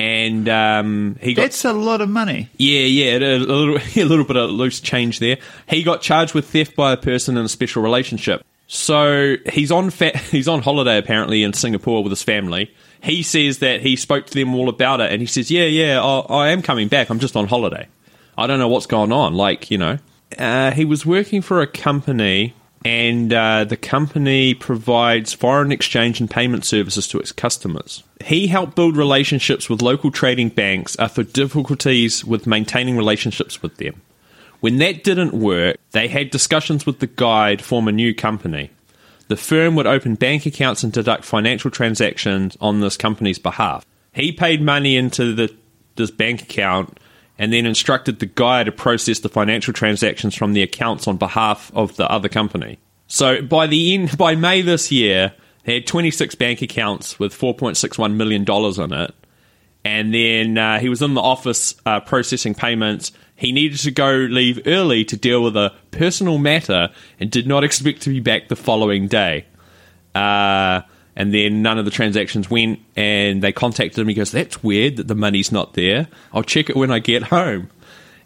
and 0.00 0.48
um, 0.48 1.18
he 1.20 1.34
got 1.34 1.42
That's 1.42 1.64
a 1.66 1.74
lot 1.74 2.00
of 2.00 2.08
money. 2.08 2.48
yeah, 2.56 2.80
yeah, 2.80 3.18
a, 3.18 3.36
little, 3.38 3.76
a 3.96 4.04
little 4.04 4.24
bit 4.24 4.36
of 4.36 4.50
loose 4.50 4.80
change 4.80 5.18
there. 5.18 5.36
He 5.68 5.82
got 5.82 6.00
charged 6.00 6.32
with 6.32 6.48
theft 6.48 6.74
by 6.74 6.92
a 6.92 6.96
person 6.96 7.36
in 7.36 7.44
a 7.44 7.48
special 7.48 7.82
relationship. 7.82 8.42
So 8.66 9.36
he's 9.52 9.70
on 9.70 9.90
fa- 9.90 10.16
he's 10.30 10.48
on 10.48 10.62
holiday 10.62 10.96
apparently 10.96 11.42
in 11.42 11.52
Singapore 11.52 12.02
with 12.02 12.12
his 12.12 12.22
family. 12.22 12.72
He 13.02 13.22
says 13.22 13.58
that 13.58 13.80
he 13.82 13.96
spoke 13.96 14.26
to 14.26 14.34
them 14.34 14.54
all 14.54 14.68
about 14.68 15.00
it, 15.00 15.12
and 15.12 15.20
he 15.20 15.26
says, 15.26 15.50
"Yeah, 15.50 15.64
yeah, 15.64 16.02
I, 16.02 16.20
I 16.20 16.48
am 16.48 16.62
coming 16.62 16.88
back. 16.88 17.10
I'm 17.10 17.18
just 17.18 17.36
on 17.36 17.46
holiday. 17.46 17.86
I 18.38 18.46
don't 18.46 18.58
know 18.58 18.68
what's 18.68 18.86
going 18.86 19.12
on. 19.12 19.34
Like, 19.34 19.70
you 19.70 19.76
know, 19.78 19.98
uh, 20.38 20.70
he 20.70 20.84
was 20.86 21.04
working 21.04 21.42
for 21.42 21.60
a 21.60 21.66
company." 21.66 22.54
And 22.84 23.32
uh, 23.32 23.64
the 23.64 23.76
company 23.76 24.54
provides 24.54 25.34
foreign 25.34 25.70
exchange 25.70 26.18
and 26.18 26.30
payment 26.30 26.64
services 26.64 27.06
to 27.08 27.18
its 27.18 27.30
customers. 27.30 28.02
He 28.24 28.46
helped 28.46 28.74
build 28.74 28.96
relationships 28.96 29.68
with 29.68 29.82
local 29.82 30.10
trading 30.10 30.48
banks 30.48 30.96
after 30.98 31.22
difficulties 31.22 32.24
with 32.24 32.46
maintaining 32.46 32.96
relationships 32.96 33.62
with 33.62 33.76
them. 33.76 34.00
When 34.60 34.78
that 34.78 35.04
didn't 35.04 35.34
work, 35.34 35.76
they 35.92 36.08
had 36.08 36.30
discussions 36.30 36.86
with 36.86 37.00
the 37.00 37.06
guy 37.06 37.56
to 37.56 37.64
form 37.64 37.88
a 37.88 37.92
new 37.92 38.14
company. 38.14 38.70
The 39.28 39.36
firm 39.36 39.74
would 39.76 39.86
open 39.86 40.16
bank 40.16 40.44
accounts 40.46 40.82
and 40.82 40.92
deduct 40.92 41.24
financial 41.24 41.70
transactions 41.70 42.56
on 42.60 42.80
this 42.80 42.96
company's 42.96 43.38
behalf. 43.38 43.86
He 44.12 44.32
paid 44.32 44.60
money 44.60 44.96
into 44.96 45.34
the, 45.34 45.54
this 45.96 46.10
bank 46.10 46.42
account 46.42 46.98
and 47.40 47.54
then 47.54 47.64
instructed 47.64 48.18
the 48.18 48.26
guy 48.26 48.62
to 48.62 48.70
process 48.70 49.20
the 49.20 49.28
financial 49.30 49.72
transactions 49.72 50.34
from 50.34 50.52
the 50.52 50.62
accounts 50.62 51.08
on 51.08 51.16
behalf 51.16 51.72
of 51.74 51.96
the 51.96 52.08
other 52.08 52.28
company. 52.28 52.78
So 53.06 53.40
by 53.40 53.66
the 53.66 53.94
end, 53.94 54.16
by 54.18 54.36
May 54.36 54.60
this 54.60 54.92
year, 54.92 55.32
he 55.64 55.72
had 55.72 55.86
26 55.86 56.34
bank 56.34 56.60
accounts 56.60 57.18
with 57.18 57.32
4.61 57.32 58.14
million 58.14 58.44
dollars 58.44 58.78
in 58.78 58.92
it, 58.92 59.14
and 59.86 60.12
then 60.12 60.58
uh, 60.58 60.80
he 60.80 60.90
was 60.90 61.00
in 61.00 61.14
the 61.14 61.22
office 61.22 61.74
uh, 61.86 62.00
processing 62.00 62.54
payments. 62.54 63.10
He 63.36 63.52
needed 63.52 63.78
to 63.80 63.90
go 63.90 64.12
leave 64.12 64.60
early 64.66 65.06
to 65.06 65.16
deal 65.16 65.42
with 65.42 65.56
a 65.56 65.72
personal 65.92 66.36
matter 66.36 66.90
and 67.18 67.30
did 67.30 67.46
not 67.46 67.64
expect 67.64 68.02
to 68.02 68.10
be 68.10 68.20
back 68.20 68.48
the 68.48 68.56
following 68.56 69.08
day. 69.08 69.46
Uh, 70.14 70.82
and 71.20 71.34
then 71.34 71.60
none 71.60 71.78
of 71.78 71.84
the 71.84 71.90
transactions 71.90 72.48
went, 72.48 72.80
and 72.96 73.42
they 73.42 73.52
contacted 73.52 73.98
him. 73.98 74.08
He 74.08 74.14
goes, 74.14 74.30
"That's 74.30 74.64
weird 74.64 74.96
that 74.96 75.06
the 75.06 75.14
money's 75.14 75.52
not 75.52 75.74
there. 75.74 76.08
I'll 76.32 76.42
check 76.42 76.70
it 76.70 76.76
when 76.76 76.90
I 76.90 76.98
get 76.98 77.24
home." 77.24 77.68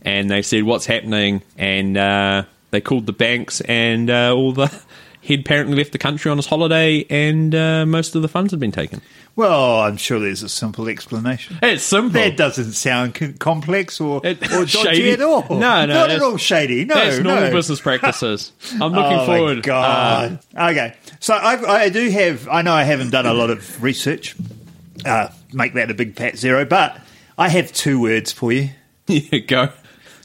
And 0.02 0.30
they 0.30 0.42
said, 0.42 0.62
"What's 0.62 0.86
happening?" 0.86 1.42
And 1.58 1.96
uh, 1.96 2.44
they 2.70 2.80
called 2.80 3.06
the 3.06 3.12
banks, 3.12 3.60
and 3.62 4.08
uh, 4.08 4.32
all 4.32 4.52
the 4.52 4.72
he'd 5.20 5.40
apparently 5.40 5.74
left 5.74 5.90
the 5.90 5.98
country 5.98 6.30
on 6.30 6.36
his 6.36 6.46
holiday, 6.46 7.04
and 7.10 7.52
uh, 7.52 7.84
most 7.84 8.14
of 8.14 8.22
the 8.22 8.28
funds 8.28 8.52
had 8.52 8.60
been 8.60 8.70
taken. 8.70 9.00
Well, 9.36 9.80
I'm 9.80 9.96
sure 9.96 10.20
there's 10.20 10.42
a 10.44 10.48
simple 10.48 10.88
explanation. 10.88 11.58
It's 11.60 11.82
simple. 11.82 12.10
That 12.12 12.36
doesn't 12.36 12.72
sound 12.74 13.16
c- 13.16 13.32
complex 13.32 14.00
or, 14.00 14.20
It- 14.24 14.42
or 14.52 14.64
dodgy 14.64 14.68
shady. 14.68 15.10
at 15.10 15.20
all. 15.22 15.42
No, 15.48 15.84
no, 15.84 15.86
not 15.86 16.10
at 16.10 16.22
all 16.22 16.36
shady. 16.36 16.84
No, 16.84 16.94
That's 16.94 17.18
normal 17.18 17.44
no. 17.44 17.50
business 17.50 17.80
practices. 17.80 18.52
I'm 18.80 18.92
looking 18.92 19.18
oh 19.18 19.26
forward. 19.26 19.56
My 19.56 19.60
God. 19.62 20.38
okay. 20.56 20.94
So 21.18 21.34
I've, 21.34 21.64
I 21.64 21.88
do 21.88 22.08
have, 22.10 22.48
I 22.48 22.62
know 22.62 22.72
I 22.72 22.84
haven't 22.84 23.10
done 23.10 23.26
a 23.26 23.34
lot 23.34 23.50
of 23.50 23.82
research, 23.82 24.36
uh, 25.04 25.28
make 25.52 25.74
that 25.74 25.90
a 25.90 25.94
big 25.94 26.14
fat 26.16 26.36
zero, 26.36 26.64
but 26.64 27.00
I 27.36 27.48
have 27.48 27.72
two 27.72 28.00
words 28.00 28.30
for 28.30 28.52
you 28.52 28.70
Uh, 29.08 29.12
yeah, 29.32 29.38
go. 29.40 29.68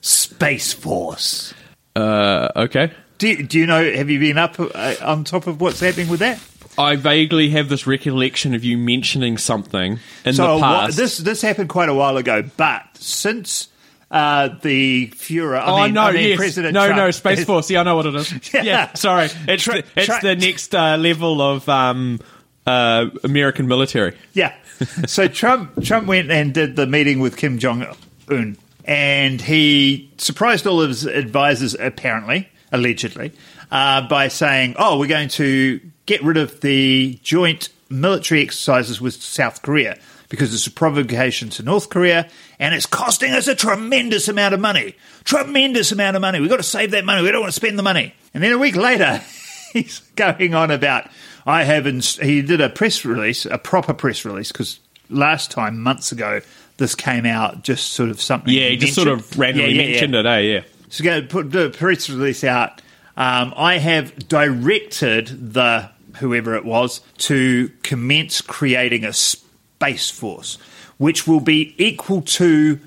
Space 0.01 0.71
Force. 0.73 1.53
Uh, 1.95 2.49
okay. 2.55 2.91
Do 3.17 3.27
you, 3.27 3.43
do 3.43 3.57
you 3.59 3.65
know, 3.65 3.83
have 3.91 4.09
you 4.09 4.19
been 4.19 4.37
up 4.37 4.59
uh, 4.59 4.95
on 5.01 5.23
top 5.25 5.47
of 5.47 5.59
what's 5.59 5.79
happening 5.79 6.07
with 6.09 6.19
that? 6.21 6.39
I 6.79 6.95
vaguely 6.95 7.49
have 7.49 7.67
this 7.67 7.85
recollection 7.85 8.55
of 8.55 8.63
you 8.63 8.77
mentioning 8.77 9.37
something 9.37 9.99
in 10.23 10.33
so 10.33 10.55
the 10.55 10.61
past. 10.61 10.95
this 10.95 11.17
this 11.17 11.41
happened 11.41 11.67
quite 11.67 11.89
a 11.89 11.93
while 11.93 12.15
ago, 12.15 12.41
but 12.55 12.83
since 12.93 13.67
uh, 14.09 14.47
the 14.61 15.09
Fuhrer, 15.09 15.59
I 15.59 15.65
oh 15.65 15.83
mean, 15.83 15.93
no! 15.93 16.03
I 16.03 16.13
mean 16.13 16.29
yes, 16.29 16.37
President 16.37 16.73
no, 16.73 16.85
Trump, 16.85 16.97
no, 16.97 17.11
Space 17.11 17.43
Force. 17.43 17.69
Yeah, 17.69 17.81
I 17.81 17.83
know 17.83 17.97
what 17.97 18.05
it 18.05 18.15
is. 18.15 18.33
Yeah. 18.53 18.61
yeah, 18.63 18.93
sorry, 18.93 19.29
it's 19.47 19.63
Tra- 19.63 19.81
the, 19.81 19.85
it's 19.97 20.05
tra- 20.05 20.19
the 20.21 20.35
next 20.37 20.73
uh, 20.73 20.95
level 20.95 21.41
of 21.41 21.67
um, 21.67 22.21
uh, 22.65 23.07
American 23.25 23.67
military. 23.67 24.15
Yeah. 24.33 24.53
So 25.07 25.27
Trump 25.27 25.83
Trump 25.83 26.07
went 26.07 26.31
and 26.31 26.53
did 26.53 26.77
the 26.77 26.87
meeting 26.87 27.19
with 27.19 27.35
Kim 27.35 27.59
Jong 27.59 27.85
Un, 28.29 28.55
and 28.85 29.41
he 29.41 30.09
surprised 30.17 30.65
all 30.65 30.81
of 30.81 30.87
his 30.87 31.05
advisors, 31.05 31.73
apparently, 31.73 32.47
allegedly, 32.71 33.33
uh, 33.69 34.07
by 34.07 34.29
saying, 34.29 34.75
"Oh, 34.79 34.97
we're 34.97 35.07
going 35.07 35.27
to 35.31 35.81
get 36.09 36.23
rid 36.23 36.37
of 36.37 36.61
the 36.61 37.19
joint 37.23 37.69
military 37.89 38.41
exercises 38.41 38.99
with 38.99 39.21
South 39.21 39.61
Korea." 39.61 39.97
Because 40.27 40.53
it's 40.53 40.67
a 40.67 40.71
provocation 40.71 41.49
to 41.49 41.63
North 41.63 41.89
Korea 41.89 42.29
and 42.59 42.75
it's 42.75 42.85
costing 42.85 43.31
us 43.31 43.47
a 43.47 43.55
tremendous 43.55 44.27
amount 44.27 44.53
of 44.53 44.59
money. 44.59 44.93
Tremendous 45.23 45.91
amount 45.91 46.17
of 46.17 46.21
money. 46.21 46.39
We've 46.39 46.51
got 46.51 46.57
to 46.57 46.63
save 46.63 46.91
that 46.91 47.03
money. 47.03 47.23
We 47.23 47.31
don't 47.31 47.41
want 47.41 47.51
to 47.51 47.55
spend 47.59 47.79
the 47.79 47.83
money. 47.83 48.13
And 48.35 48.43
then 48.43 48.51
a 48.51 48.57
week 48.59 48.75
later, 48.75 49.23
he's 49.73 50.01
going 50.15 50.53
on 50.53 50.69
about 50.69 51.09
I 51.47 51.63
haven't. 51.63 52.05
He 52.21 52.43
did 52.43 52.61
a 52.61 52.69
press 52.69 53.03
release, 53.05 53.47
a 53.47 53.57
proper 53.57 53.91
press 53.91 54.23
release, 54.23 54.51
because 54.51 54.79
last 55.09 55.49
time 55.49 55.79
months 55.79 56.11
ago 56.11 56.41
this 56.77 56.93
came 56.93 57.25
out, 57.25 57.63
just 57.63 57.93
sort 57.93 58.09
of 58.09 58.21
something. 58.21 58.53
Yeah, 58.53 58.69
he 58.69 58.77
just 58.77 58.93
sort 58.93 59.07
of 59.07 59.37
randomly 59.37 59.73
Yeah, 59.73 59.81
yeah, 59.81 59.91
mentioned 59.91 60.13
yeah. 60.13 60.19
it. 60.19 60.25
Eh? 60.27 60.39
Yeah. 60.39 60.61
So 60.89 61.03
going 61.03 61.21
to 61.23 61.27
put 61.27 61.51
the 61.51 61.71
press 61.71 62.07
release 62.07 62.43
out. 62.43 62.83
Um, 63.17 63.51
I 63.57 63.79
have 63.79 64.27
directed 64.27 65.53
the 65.53 65.89
whoever 66.17 66.55
it 66.55 66.65
was 66.65 67.01
to 67.17 67.71
commence 67.83 68.41
creating 68.41 69.05
a 69.05 69.13
space 69.13 70.09
force, 70.09 70.57
which 70.97 71.27
will 71.27 71.39
be 71.39 71.75
equal 71.77 72.21
to. 72.21 72.79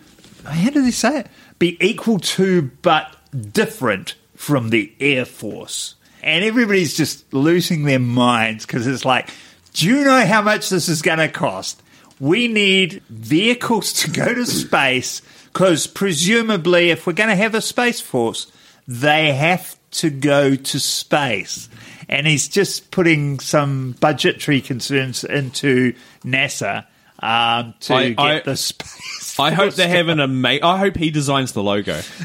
How 0.44 0.70
do 0.70 0.82
they 0.82 0.90
say 0.90 1.20
it? 1.20 1.26
Be 1.58 1.76
equal 1.80 2.18
to, 2.18 2.70
but 2.82 3.16
different 3.52 4.14
from 4.34 4.70
the 4.70 4.92
Air 5.00 5.24
Force. 5.24 5.94
And 6.22 6.44
everybody's 6.44 6.96
just 6.96 7.32
losing 7.32 7.84
their 7.84 7.98
minds 7.98 8.66
because 8.66 8.86
it's 8.86 9.04
like, 9.04 9.30
do 9.72 9.86
you 9.86 10.04
know 10.04 10.24
how 10.26 10.42
much 10.42 10.68
this 10.68 10.88
is 10.88 11.02
going 11.02 11.18
to 11.18 11.28
cost? 11.28 11.82
We 12.20 12.46
need 12.48 13.02
vehicles 13.08 13.92
to 13.94 14.10
go 14.10 14.32
to 14.32 14.46
space 14.46 15.22
because 15.52 15.86
presumably, 15.86 16.90
if 16.90 17.06
we're 17.06 17.12
going 17.12 17.28
to 17.28 17.36
have 17.36 17.54
a 17.54 17.60
space 17.60 18.00
force, 18.00 18.50
they 18.86 19.32
have 19.32 19.76
to 19.92 20.10
go 20.10 20.54
to 20.54 20.80
space. 20.80 21.68
And 22.08 22.26
he's 22.26 22.48
just 22.48 22.90
putting 22.90 23.40
some 23.40 23.92
budgetary 24.00 24.60
concerns 24.60 25.24
into 25.24 25.94
NASA 26.24 26.86
um, 27.20 27.74
to 27.80 27.94
I- 27.94 28.08
get 28.10 28.18
I- 28.18 28.40
the 28.40 28.56
space. 28.56 29.38
I 29.38 29.52
hope 29.52 29.74
they 29.74 29.88
have 29.88 30.08
an 30.08 30.20
amazing. 30.20 30.64
I 30.64 30.78
hope 30.78 30.96
he 30.96 31.10
designs 31.10 31.52
the 31.52 31.62
logo 31.62 32.00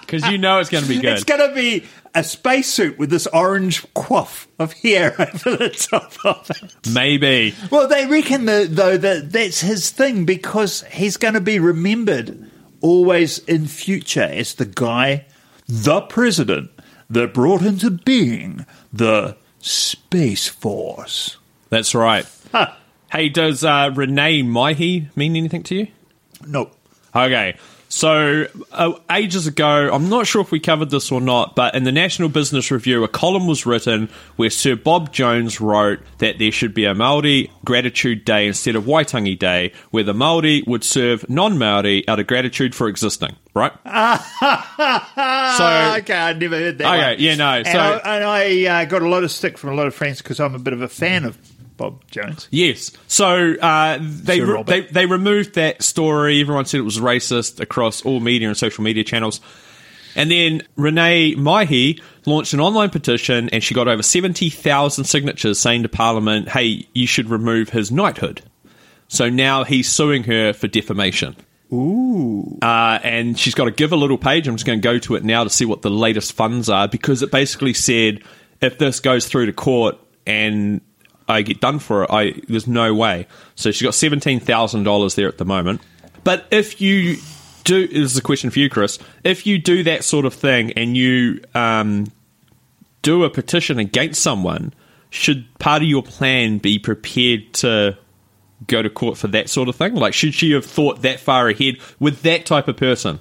because 0.00 0.28
you 0.30 0.38
know 0.38 0.60
it's 0.60 0.70
going 0.70 0.84
to 0.84 0.88
be 0.88 1.00
good. 1.00 1.14
It's 1.14 1.24
going 1.24 1.48
to 1.48 1.54
be 1.54 1.84
a 2.14 2.22
spacesuit 2.22 2.98
with 2.98 3.10
this 3.10 3.26
orange 3.26 3.84
quaff 3.94 4.46
of 4.58 4.72
hair 4.72 5.12
over 5.18 5.56
the 5.56 5.70
top 5.70 6.12
of 6.24 6.50
it. 6.50 6.74
Maybe. 6.92 7.54
Well, 7.70 7.88
they 7.88 8.06
reckon 8.06 8.44
that, 8.46 8.74
though 8.76 8.96
that 8.96 9.32
that's 9.32 9.60
his 9.60 9.90
thing 9.90 10.24
because 10.24 10.82
he's 10.92 11.16
going 11.16 11.34
to 11.34 11.40
be 11.40 11.58
remembered 11.58 12.50
always 12.80 13.38
in 13.40 13.66
future 13.66 14.22
as 14.22 14.54
the 14.54 14.66
guy, 14.66 15.26
the 15.66 16.02
president 16.02 16.70
that 17.14 17.34
brought 17.34 17.62
into 17.62 17.90
being 17.90 18.66
the 18.92 19.36
Space 19.60 20.48
Force. 20.48 21.38
That's 21.70 21.94
right. 21.94 22.26
Huh. 22.52 22.72
Hey, 23.10 23.28
does 23.28 23.64
uh, 23.64 23.90
Renae 23.90 24.44
Maihi 24.44 25.14
mean 25.16 25.36
anything 25.36 25.62
to 25.64 25.74
you? 25.74 25.86
No. 26.46 26.70
Okay. 27.14 27.56
So, 27.94 28.48
uh, 28.72 28.94
ages 29.08 29.46
ago, 29.46 29.88
I'm 29.92 30.08
not 30.08 30.26
sure 30.26 30.42
if 30.42 30.50
we 30.50 30.58
covered 30.58 30.90
this 30.90 31.12
or 31.12 31.20
not, 31.20 31.54
but 31.54 31.76
in 31.76 31.84
the 31.84 31.92
National 31.92 32.28
Business 32.28 32.72
Review, 32.72 33.04
a 33.04 33.08
column 33.08 33.46
was 33.46 33.66
written 33.66 34.08
where 34.34 34.50
Sir 34.50 34.74
Bob 34.74 35.12
Jones 35.12 35.60
wrote 35.60 36.00
that 36.18 36.40
there 36.40 36.50
should 36.50 36.74
be 36.74 36.86
a 36.86 36.94
Maori 36.94 37.52
Gratitude 37.64 38.24
Day 38.24 38.48
instead 38.48 38.74
of 38.74 38.82
Waitangi 38.82 39.38
Day, 39.38 39.70
where 39.92 40.02
the 40.02 40.12
Maori 40.12 40.64
would 40.66 40.82
serve 40.82 41.24
non 41.30 41.56
Maori 41.56 42.02
out 42.08 42.18
of 42.18 42.26
gratitude 42.26 42.74
for 42.74 42.88
existing, 42.88 43.36
right? 43.54 43.70
so, 43.84 43.90
okay, 46.00 46.18
I 46.18 46.32
never 46.36 46.58
heard 46.58 46.78
that. 46.78 46.86
Okay, 46.86 47.12
one. 47.12 47.20
yeah, 47.20 47.34
no, 47.36 47.50
And 47.58 47.66
so- 47.68 47.78
I, 47.78 48.16
and 48.16 48.24
I 48.24 48.64
uh, 48.82 48.84
got 48.86 49.02
a 49.02 49.08
lot 49.08 49.22
of 49.22 49.30
stick 49.30 49.56
from 49.56 49.70
a 49.70 49.74
lot 49.74 49.86
of 49.86 49.94
friends 49.94 50.20
because 50.20 50.40
I'm 50.40 50.56
a 50.56 50.58
bit 50.58 50.72
of 50.72 50.82
a 50.82 50.88
fan 50.88 51.24
of 51.24 51.38
Bob 51.76 52.08
Jones. 52.10 52.48
Yes. 52.50 52.92
So 53.08 53.54
uh, 53.54 53.98
they, 54.00 54.40
re- 54.40 54.62
they 54.62 54.80
they 54.82 55.06
removed 55.06 55.54
that 55.54 55.82
story. 55.82 56.40
Everyone 56.40 56.64
said 56.64 56.78
it 56.78 56.84
was 56.84 56.98
racist 56.98 57.60
across 57.60 58.02
all 58.02 58.20
media 58.20 58.48
and 58.48 58.56
social 58.56 58.84
media 58.84 59.04
channels. 59.04 59.40
And 60.16 60.30
then 60.30 60.62
Renae 60.78 61.36
Maihi 61.36 62.00
launched 62.24 62.54
an 62.54 62.60
online 62.60 62.90
petition, 62.90 63.48
and 63.48 63.62
she 63.64 63.74
got 63.74 63.88
over 63.88 64.02
seventy 64.02 64.50
thousand 64.50 65.04
signatures 65.04 65.58
saying 65.58 65.82
to 65.82 65.88
Parliament, 65.88 66.48
"Hey, 66.48 66.86
you 66.94 67.06
should 67.06 67.28
remove 67.28 67.70
his 67.70 67.90
knighthood." 67.90 68.42
So 69.08 69.28
now 69.28 69.64
he's 69.64 69.90
suing 69.90 70.24
her 70.24 70.52
for 70.52 70.68
defamation. 70.68 71.36
Ooh. 71.72 72.58
Uh, 72.62 72.98
and 73.02 73.38
she's 73.38 73.54
got 73.54 73.64
to 73.64 73.70
give 73.70 73.92
a 73.92 73.96
little 73.96 74.18
page. 74.18 74.46
I'm 74.46 74.54
just 74.54 74.66
going 74.66 74.80
to 74.80 74.82
go 74.82 74.98
to 74.98 75.16
it 75.16 75.24
now 75.24 75.44
to 75.44 75.50
see 75.50 75.64
what 75.64 75.82
the 75.82 75.90
latest 75.90 76.32
funds 76.32 76.68
are 76.68 76.86
because 76.86 77.22
it 77.22 77.30
basically 77.30 77.74
said 77.74 78.22
if 78.60 78.78
this 78.78 79.00
goes 79.00 79.26
through 79.26 79.46
to 79.46 79.52
court 79.52 79.98
and 80.26 80.80
I 81.28 81.42
get 81.42 81.60
done 81.60 81.78
for 81.78 82.04
it, 82.04 82.10
I 82.10 82.40
there's 82.48 82.66
no 82.66 82.94
way. 82.94 83.26
So 83.54 83.70
she's 83.70 83.82
got 83.82 83.94
seventeen 83.94 84.40
thousand 84.40 84.84
dollars 84.84 85.14
there 85.14 85.28
at 85.28 85.38
the 85.38 85.44
moment. 85.44 85.80
But 86.22 86.46
if 86.50 86.80
you 86.80 87.16
do, 87.64 87.86
this 87.86 88.12
is 88.12 88.16
a 88.16 88.22
question 88.22 88.50
for 88.50 88.58
you, 88.58 88.68
Chris. 88.68 88.98
If 89.24 89.46
you 89.46 89.58
do 89.58 89.82
that 89.84 90.04
sort 90.04 90.26
of 90.26 90.34
thing 90.34 90.72
and 90.72 90.96
you 90.96 91.42
um, 91.54 92.06
do 93.02 93.24
a 93.24 93.30
petition 93.30 93.78
against 93.78 94.22
someone, 94.22 94.72
should 95.10 95.46
part 95.58 95.82
of 95.82 95.88
your 95.88 96.02
plan 96.02 96.58
be 96.58 96.78
prepared 96.78 97.52
to 97.54 97.96
go 98.66 98.82
to 98.82 98.90
court 98.90 99.18
for 99.18 99.28
that 99.28 99.48
sort 99.48 99.68
of 99.68 99.76
thing? 99.76 99.94
Like, 99.94 100.14
should 100.14 100.34
she 100.34 100.52
have 100.52 100.64
thought 100.64 101.02
that 101.02 101.20
far 101.20 101.48
ahead 101.48 101.76
with 101.98 102.22
that 102.22 102.46
type 102.46 102.68
of 102.68 102.76
person, 102.76 103.20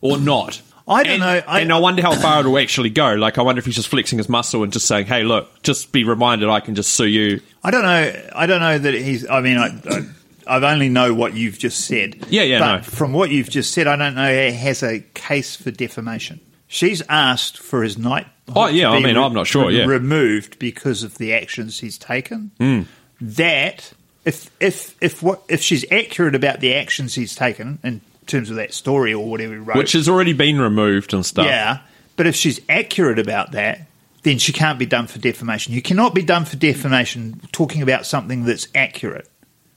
or 0.00 0.18
not? 0.18 0.60
I 0.86 1.02
don't 1.02 1.12
And- 1.14 1.20
know. 1.22 1.42
I- 1.46 1.60
and 1.60 1.72
I 1.72 1.78
wonder 1.78 2.02
how 2.02 2.14
far 2.14 2.40
it'll 2.40 2.58
actually 2.58 2.90
go. 2.90 3.14
Like, 3.14 3.38
I 3.38 3.42
wonder 3.42 3.58
if 3.58 3.64
he's 3.64 3.74
just 3.76 3.88
flexing 3.88 4.18
his 4.18 4.28
muscle 4.28 4.62
and 4.62 4.72
just 4.72 4.86
saying, 4.86 5.06
"Hey, 5.06 5.22
look, 5.22 5.62
just 5.62 5.92
be 5.92 6.04
reminded, 6.04 6.48
I 6.48 6.60
can 6.60 6.74
just 6.74 6.92
sue 6.94 7.06
you." 7.06 7.40
I 7.62 7.70
don't 7.70 7.82
know. 7.84 8.12
I 8.34 8.46
don't 8.46 8.60
know 8.60 8.78
that 8.78 8.92
he's. 8.94 9.26
I 9.28 9.40
mean, 9.40 9.56
I, 9.56 9.68
I, 9.88 10.56
I've 10.56 10.62
only 10.64 10.90
know 10.90 11.14
what 11.14 11.32
you've 11.34 11.58
just 11.58 11.86
said. 11.86 12.26
Yeah, 12.28 12.42
yeah, 12.42 12.58
But 12.58 12.76
no. 12.76 12.82
from 12.82 13.12
what 13.14 13.30
you've 13.30 13.48
just 13.48 13.72
said, 13.72 13.86
I 13.86 13.96
don't 13.96 14.14
know 14.14 14.28
it 14.30 14.52
has 14.52 14.82
a 14.82 15.00
case 15.14 15.56
for 15.56 15.70
defamation. 15.70 16.40
She's 16.68 17.02
asked 17.08 17.56
for 17.58 17.82
his 17.82 17.96
knight. 17.96 18.26
Oh, 18.54 18.66
yeah, 18.66 18.90
I 18.90 19.00
mean, 19.00 19.16
I'm 19.16 19.32
not 19.32 19.46
sure, 19.46 19.70
yeah. 19.70 19.84
removed 19.86 20.58
because 20.58 21.02
of 21.02 21.16
the 21.16 21.32
actions 21.32 21.80
he's 21.80 21.96
taken. 21.96 22.50
Hmm. 22.58 22.82
That 23.22 23.92
if 24.26 24.50
if 24.60 24.94
if 25.00 25.22
what 25.22 25.42
if 25.48 25.62
she's 25.62 25.84
accurate 25.90 26.34
about 26.34 26.60
the 26.60 26.74
actions 26.74 27.14
he's 27.14 27.34
taken 27.34 27.78
in 27.82 28.00
terms 28.26 28.50
of 28.50 28.56
that 28.56 28.72
story 28.74 29.12
or 29.14 29.28
whatever 29.28 29.52
he 29.54 29.58
wrote, 29.58 29.76
which 29.76 29.92
has 29.92 30.08
already 30.08 30.32
been 30.32 30.58
removed 30.60 31.12
and 31.14 31.24
stuff. 31.24 31.46
yeah, 31.46 31.80
but 32.16 32.26
if 32.26 32.34
she's 32.34 32.60
accurate 32.68 33.18
about 33.18 33.52
that, 33.52 33.86
then 34.22 34.38
she 34.38 34.52
can't 34.52 34.78
be 34.78 34.86
done 34.86 35.06
for 35.06 35.18
defamation. 35.18 35.74
You 35.74 35.82
cannot 35.82 36.14
be 36.14 36.22
done 36.22 36.44
for 36.44 36.56
defamation 36.56 37.40
talking 37.52 37.82
about 37.82 38.06
something 38.06 38.44
that's 38.44 38.68
accurate 38.74 39.28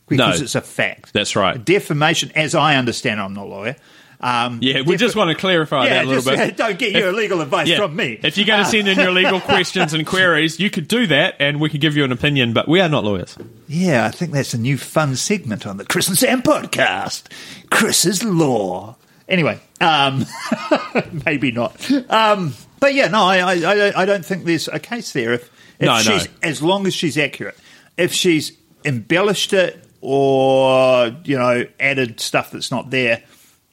because 0.08 0.40
No. 0.40 0.44
it's 0.44 0.56
a 0.56 0.62
fact. 0.62 1.12
That's 1.14 1.36
right. 1.36 1.64
Defamation, 1.64 2.32
as 2.36 2.56
I 2.56 2.76
understand, 2.78 3.20
I'm 3.20 3.34
not 3.34 3.48
a 3.48 3.50
lawyer. 3.50 3.76
Um, 4.20 4.60
Yeah, 4.62 4.82
we 4.82 4.98
just 4.98 5.16
want 5.16 5.30
to 5.30 5.36
clarify 5.36 5.84
yeah, 5.86 5.90
that 5.94 6.06
a 6.06 6.08
little 6.08 6.24
just, 6.24 6.38
bit. 6.38 6.58
Don't 6.58 6.80
get 6.80 6.92
your 6.92 7.10
If- 7.10 7.16
legal 7.16 7.42
advice 7.42 7.68
Yeah. 7.68 7.78
from 7.78 7.96
me. 7.96 8.20
If 8.24 8.38
you're 8.38 8.48
going 8.48 8.64
to 8.64 8.70
send 8.70 8.88
in 8.88 8.98
your 8.98 9.12
legal 9.12 9.40
questions 9.52 9.94
and 9.94 10.08
queries, 10.08 10.60
you 10.60 10.70
could 10.72 10.88
do 10.88 11.06
that, 11.08 11.36
and 11.40 11.60
we 11.60 11.70
could 11.70 11.82
give 11.82 11.96
you 11.96 12.04
an 12.04 12.12
opinion. 12.12 12.54
But 12.54 12.68
we 12.68 12.82
are 12.82 12.90
not 12.90 13.04
lawyers. 13.04 13.38
Yeah, 13.68 14.06
I 14.06 14.12
think 14.12 14.32
that's 14.32 14.54
a 14.54 14.58
new 14.58 14.78
fun 14.78 15.16
segment 15.16 15.68
on 15.68 15.78
the 15.78 15.86
Chris 15.86 16.08
and 16.08 16.18
Sam 16.18 16.42
podcast. 16.42 17.24
Chris's 17.70 18.24
Law. 18.24 18.96
Anyway, 19.30 19.60
um, 19.82 20.26
maybe 21.26 21.52
not. 21.52 21.76
Um, 22.10 22.56
but 22.80 22.94
yeah, 22.96 23.08
no, 23.10 23.24
I, 23.24 23.38
I, 23.40 24.02
I 24.02 24.06
don't- 24.06 24.26
think 24.26 24.46
there's 24.46 24.68
a 24.68 24.80
case 24.80 25.12
there. 25.14 25.34
If, 25.34 25.52
if 25.80 25.86
No, 25.86 26.02
no. 26.02 26.20
as 26.42 26.64
long 26.64 26.88
as 26.88 26.94
she's 26.96 27.18
accurate, 27.18 27.58
if 27.98 28.14
she's 28.14 28.54
embellished 28.86 29.54
it 29.54 29.84
or 30.02 31.16
you 31.26 31.38
know 31.38 31.66
added 31.80 32.20
stuff 32.20 32.52
that's 32.52 32.72
not 32.72 32.90
there, 32.90 33.22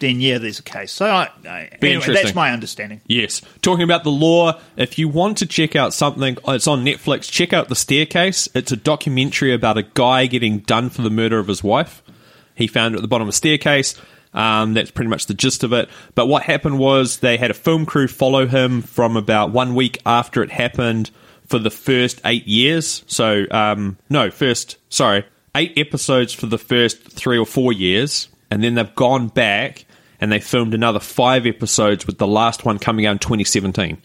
then 0.00 0.20
yeah, 0.20 0.38
there's 0.38 0.58
a 0.58 0.62
case. 0.62 0.92
So 0.92 1.06
I, 1.06 1.30
I, 1.46 1.70
anyway, 1.80 2.06
that's 2.06 2.34
my 2.34 2.50
understanding. 2.50 3.00
Yes. 3.06 3.42
Talking 3.62 3.84
about 3.84 4.04
the 4.04 4.10
law, 4.10 4.60
if 4.76 4.98
you 4.98 5.08
want 5.08 5.38
to 5.38 5.46
check 5.46 5.76
out 5.76 5.94
something, 5.94 6.36
it's 6.48 6.66
on 6.66 6.84
Netflix. 6.84 7.30
Check 7.30 7.52
out 7.52 7.68
The 7.68 7.76
Staircase. 7.76 8.48
It's 8.54 8.72
a 8.72 8.76
documentary 8.76 9.54
about 9.54 9.78
a 9.78 9.82
guy 9.82 10.26
getting 10.26 10.58
done 10.58 10.90
for 10.90 11.02
the 11.02 11.10
murder 11.10 11.38
of 11.38 11.46
his 11.46 11.62
wife. 11.62 12.02
He 12.54 12.66
found 12.66 12.94
it 12.94 12.98
at 12.98 13.02
the 13.02 13.08
bottom 13.08 13.28
of 13.28 13.32
a 13.32 13.36
staircase. 13.36 13.94
Um, 14.32 14.74
that's 14.74 14.90
pretty 14.90 15.08
much 15.08 15.26
the 15.26 15.34
gist 15.34 15.62
of 15.62 15.72
it. 15.72 15.88
But 16.14 16.26
what 16.26 16.42
happened 16.42 16.78
was 16.78 17.18
they 17.18 17.36
had 17.36 17.50
a 17.50 17.54
film 17.54 17.86
crew 17.86 18.08
follow 18.08 18.46
him 18.46 18.82
from 18.82 19.16
about 19.16 19.52
one 19.52 19.74
week 19.74 20.00
after 20.04 20.42
it 20.42 20.50
happened 20.50 21.10
for 21.46 21.58
the 21.58 21.70
first 21.70 22.20
eight 22.24 22.46
years. 22.46 23.04
So, 23.06 23.44
um, 23.50 23.96
no, 24.10 24.30
first, 24.30 24.76
sorry, 24.88 25.24
eight 25.54 25.74
episodes 25.76 26.32
for 26.32 26.46
the 26.46 26.58
first 26.58 27.00
three 27.12 27.38
or 27.38 27.46
four 27.46 27.72
years. 27.72 28.28
And 28.54 28.62
then 28.62 28.76
they've 28.76 28.94
gone 28.94 29.26
back 29.26 29.84
and 30.20 30.30
they 30.30 30.38
filmed 30.38 30.74
another 30.74 31.00
five 31.00 31.44
episodes 31.44 32.06
with 32.06 32.18
the 32.18 32.26
last 32.28 32.64
one 32.64 32.78
coming 32.78 33.04
out 33.04 33.10
in 33.10 33.18
2017. 33.18 34.00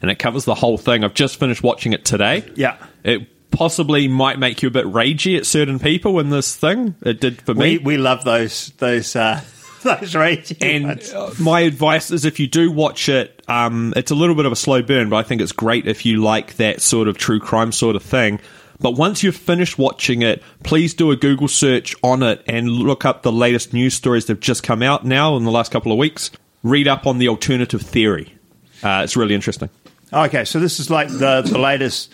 And 0.00 0.10
it 0.10 0.18
covers 0.18 0.46
the 0.46 0.54
whole 0.54 0.78
thing. 0.78 1.04
I've 1.04 1.12
just 1.12 1.38
finished 1.38 1.62
watching 1.62 1.92
it 1.92 2.02
today. 2.02 2.50
Yeah. 2.54 2.78
It 3.02 3.28
possibly 3.50 4.08
might 4.08 4.38
make 4.38 4.62
you 4.62 4.68
a 4.68 4.70
bit 4.70 4.86
ragey 4.86 5.36
at 5.36 5.44
certain 5.44 5.78
people 5.78 6.18
in 6.18 6.30
this 6.30 6.56
thing. 6.56 6.94
It 7.02 7.20
did 7.20 7.42
for 7.42 7.52
me. 7.52 7.76
We 7.76 7.84
we 7.84 7.96
love 7.98 8.24
those 8.24 8.70
those 8.78 9.14
uh, 9.14 9.42
those 9.82 10.14
raging 10.14 10.56
and 10.62 10.84
ones. 10.86 11.12
uh, 11.12 11.34
my 11.38 11.60
advice 11.60 12.10
is 12.10 12.24
if 12.24 12.40
you 12.40 12.46
do 12.46 12.72
watch 12.72 13.10
it, 13.10 13.42
um, 13.48 13.92
it's 13.96 14.10
a 14.10 14.14
little 14.14 14.34
bit 14.34 14.46
of 14.46 14.52
a 14.52 14.56
slow 14.56 14.80
burn, 14.80 15.10
but 15.10 15.16
I 15.16 15.24
think 15.24 15.42
it's 15.42 15.52
great 15.52 15.86
if 15.86 16.06
you 16.06 16.22
like 16.22 16.56
that 16.56 16.80
sort 16.80 17.06
of 17.06 17.18
true 17.18 17.38
crime 17.38 17.70
sort 17.70 17.96
of 17.96 18.02
thing. 18.02 18.40
But 18.84 18.96
once 18.96 19.22
you've 19.22 19.34
finished 19.34 19.78
watching 19.78 20.20
it, 20.20 20.42
please 20.62 20.92
do 20.92 21.10
a 21.10 21.16
Google 21.16 21.48
search 21.48 21.96
on 22.02 22.22
it 22.22 22.42
and 22.46 22.68
look 22.68 23.06
up 23.06 23.22
the 23.22 23.32
latest 23.32 23.72
news 23.72 23.94
stories 23.94 24.26
that 24.26 24.34
have 24.34 24.40
just 24.40 24.62
come 24.62 24.82
out 24.82 25.06
now 25.06 25.38
in 25.38 25.44
the 25.44 25.50
last 25.50 25.72
couple 25.72 25.90
of 25.90 25.96
weeks. 25.96 26.30
Read 26.62 26.86
up 26.86 27.06
on 27.06 27.16
the 27.16 27.28
alternative 27.28 27.80
theory. 27.80 28.34
Uh, 28.82 29.00
it's 29.02 29.16
really 29.16 29.34
interesting. 29.34 29.70
Okay, 30.12 30.44
so 30.44 30.60
this 30.60 30.80
is 30.80 30.90
like 30.90 31.08
the 31.08 31.40
the 31.40 31.56
latest 31.56 32.12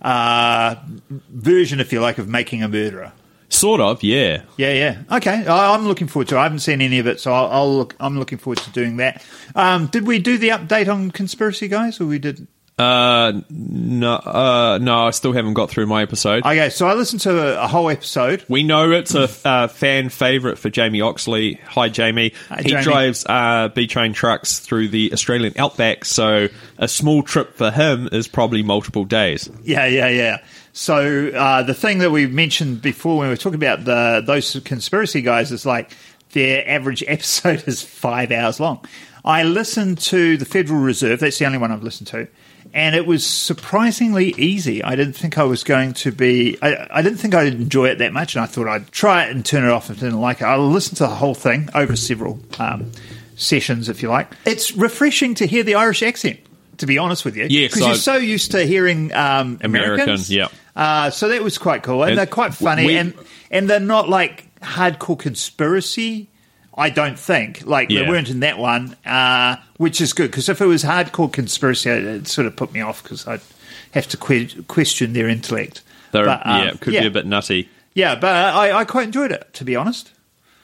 uh, 0.00 0.76
version, 1.28 1.80
if 1.80 1.92
you 1.92 2.00
like, 2.00 2.18
of 2.18 2.28
making 2.28 2.62
a 2.62 2.68
murderer. 2.68 3.10
Sort 3.48 3.80
of, 3.80 4.04
yeah. 4.04 4.42
Yeah, 4.56 4.74
yeah. 4.74 5.16
Okay, 5.16 5.44
I, 5.44 5.74
I'm 5.74 5.88
looking 5.88 6.06
forward 6.06 6.28
to. 6.28 6.36
it. 6.36 6.38
I 6.38 6.44
haven't 6.44 6.60
seen 6.60 6.80
any 6.80 7.00
of 7.00 7.08
it, 7.08 7.18
so 7.18 7.32
I'll, 7.32 7.50
I'll 7.50 7.76
look. 7.76 7.96
I'm 7.98 8.16
looking 8.16 8.38
forward 8.38 8.58
to 8.58 8.70
doing 8.70 8.98
that. 8.98 9.24
Um, 9.56 9.88
did 9.88 10.06
we 10.06 10.20
do 10.20 10.38
the 10.38 10.50
update 10.50 10.86
on 10.86 11.10
conspiracy 11.10 11.66
guys, 11.66 12.00
or 12.00 12.06
we 12.06 12.20
did? 12.20 12.46
Uh, 12.78 13.42
no, 13.50 14.14
uh, 14.14 14.78
no, 14.80 15.06
I 15.06 15.10
still 15.10 15.32
haven't 15.32 15.54
got 15.54 15.70
through 15.70 15.86
my 15.86 16.02
episode. 16.02 16.44
Okay, 16.44 16.70
so 16.70 16.86
I 16.86 16.94
listened 16.94 17.20
to 17.22 17.58
a, 17.58 17.64
a 17.64 17.68
whole 17.68 17.88
episode. 17.90 18.44
We 18.48 18.62
know 18.62 18.90
it's 18.90 19.14
a 19.14 19.28
uh, 19.46 19.68
fan 19.68 20.08
favorite 20.08 20.58
for 20.58 20.70
Jamie 20.70 21.00
Oxley. 21.00 21.54
Hi, 21.68 21.88
Jamie. 21.88 22.32
Hi, 22.48 22.62
he 22.62 22.70
Jamie. 22.70 22.82
drives 22.82 23.26
uh, 23.26 23.68
B 23.68 23.86
train 23.86 24.14
trucks 24.14 24.58
through 24.58 24.88
the 24.88 25.12
Australian 25.12 25.52
outback, 25.58 26.04
so 26.04 26.48
a 26.78 26.88
small 26.88 27.22
trip 27.22 27.54
for 27.54 27.70
him 27.70 28.08
is 28.10 28.26
probably 28.26 28.62
multiple 28.62 29.04
days. 29.04 29.50
Yeah, 29.62 29.86
yeah, 29.86 30.08
yeah. 30.08 30.38
So 30.72 31.28
uh, 31.28 31.62
the 31.62 31.74
thing 31.74 31.98
that 31.98 32.10
we 32.10 32.26
mentioned 32.26 32.80
before 32.80 33.18
when 33.18 33.28
we 33.28 33.32
were 33.32 33.36
talking 33.36 33.62
about 33.62 33.84
the 33.84 34.22
those 34.26 34.58
conspiracy 34.64 35.20
guys 35.20 35.52
is 35.52 35.66
like 35.66 35.94
their 36.32 36.66
average 36.66 37.04
episode 37.06 37.64
is 37.66 37.82
five 37.82 38.32
hours 38.32 38.58
long. 38.58 38.84
I 39.24 39.44
listened 39.44 39.98
to 39.98 40.36
the 40.36 40.44
Federal 40.44 40.80
Reserve. 40.80 41.20
That's 41.20 41.38
the 41.38 41.46
only 41.46 41.58
one 41.58 41.70
I've 41.70 41.82
listened 41.84 42.08
to. 42.08 42.26
And 42.74 42.96
it 42.96 43.06
was 43.06 43.26
surprisingly 43.26 44.34
easy. 44.38 44.82
I 44.82 44.96
didn't 44.96 45.12
think 45.12 45.36
I 45.36 45.42
was 45.44 45.62
going 45.62 45.92
to 45.94 46.10
be. 46.12 46.56
I, 46.62 46.86
I 46.90 47.02
didn't 47.02 47.18
think 47.18 47.34
I'd 47.34 47.52
enjoy 47.52 47.88
it 47.88 47.98
that 47.98 48.12
much, 48.14 48.34
and 48.34 48.42
I 48.42 48.46
thought 48.46 48.66
I'd 48.66 48.90
try 48.90 49.24
it 49.24 49.30
and 49.30 49.44
turn 49.44 49.64
it 49.64 49.70
off 49.70 49.90
if 49.90 49.98
I 49.98 50.00
didn't 50.00 50.20
like 50.20 50.40
it. 50.40 50.44
I 50.44 50.56
listened 50.56 50.96
to 50.98 51.04
the 51.04 51.10
whole 51.10 51.34
thing 51.34 51.68
over 51.74 51.94
several 51.96 52.40
um, 52.58 52.90
sessions, 53.36 53.88
if 53.90 54.02
you 54.02 54.08
like. 54.08 54.28
It's 54.46 54.74
refreshing 54.74 55.34
to 55.36 55.46
hear 55.46 55.62
the 55.64 55.74
Irish 55.74 56.02
accent. 56.02 56.40
To 56.78 56.86
be 56.86 56.96
honest 56.98 57.24
with 57.26 57.36
you, 57.36 57.46
Yes, 57.48 57.72
because 57.72 57.82
I- 57.82 57.86
you're 57.88 57.94
so 57.96 58.16
used 58.16 58.52
to 58.52 58.64
hearing 58.64 59.12
um, 59.12 59.58
American, 59.62 59.92
Americans. 60.00 60.30
yeah. 60.32 60.48
Uh, 60.74 61.10
so 61.10 61.28
that 61.28 61.42
was 61.42 61.58
quite 61.58 61.82
cool, 61.82 62.02
and, 62.02 62.12
And 62.12 62.18
they're 62.18 62.26
quite 62.26 62.54
funny, 62.54 62.86
we- 62.86 62.96
and 62.96 63.14
and 63.50 63.68
they're 63.68 63.78
not 63.78 64.08
like 64.08 64.48
hardcore 64.60 65.18
conspiracy. 65.18 66.30
I 66.76 66.90
don't 66.90 67.18
think 67.18 67.66
like 67.66 67.90
Yeah. 67.90 68.02
they 68.04 68.08
weren't 68.08 68.30
in 68.30 68.40
that 68.40 68.58
one, 68.58 68.96
uh, 69.04 69.56
which 69.76 70.00
is 70.00 70.12
good 70.12 70.30
because 70.30 70.48
if 70.48 70.60
it 70.60 70.66
was 70.66 70.84
hardcore 70.84 71.32
conspiracy, 71.32 71.90
it, 71.90 72.26
sort 72.28 72.46
of 72.46 72.56
put 72.56 72.72
me 72.72 72.80
off 72.80 73.02
because 73.02 73.26
I'd 73.26 73.40
have 73.92 74.08
to 74.08 74.16
que- 74.16 74.62
question 74.68 75.12
their 75.12 75.28
intellect. 75.28 75.82
They're, 76.12 76.24
But, 76.24 76.46
um, 76.46 76.62
yeah, 76.64 76.70
it 76.72 76.80
could 76.80 76.94
yeah. 76.94 77.00
be 77.02 77.06
a 77.06 77.10
bit 77.10 77.26
nutty. 77.26 77.68
Yeah, 77.94 78.14
but 78.14 78.30
I, 78.34 78.72
I 78.80 78.84
quite 78.84 79.04
enjoyed 79.04 79.32
it 79.32 79.48
to 79.54 79.64
be 79.64 79.76
honest. 79.76 80.12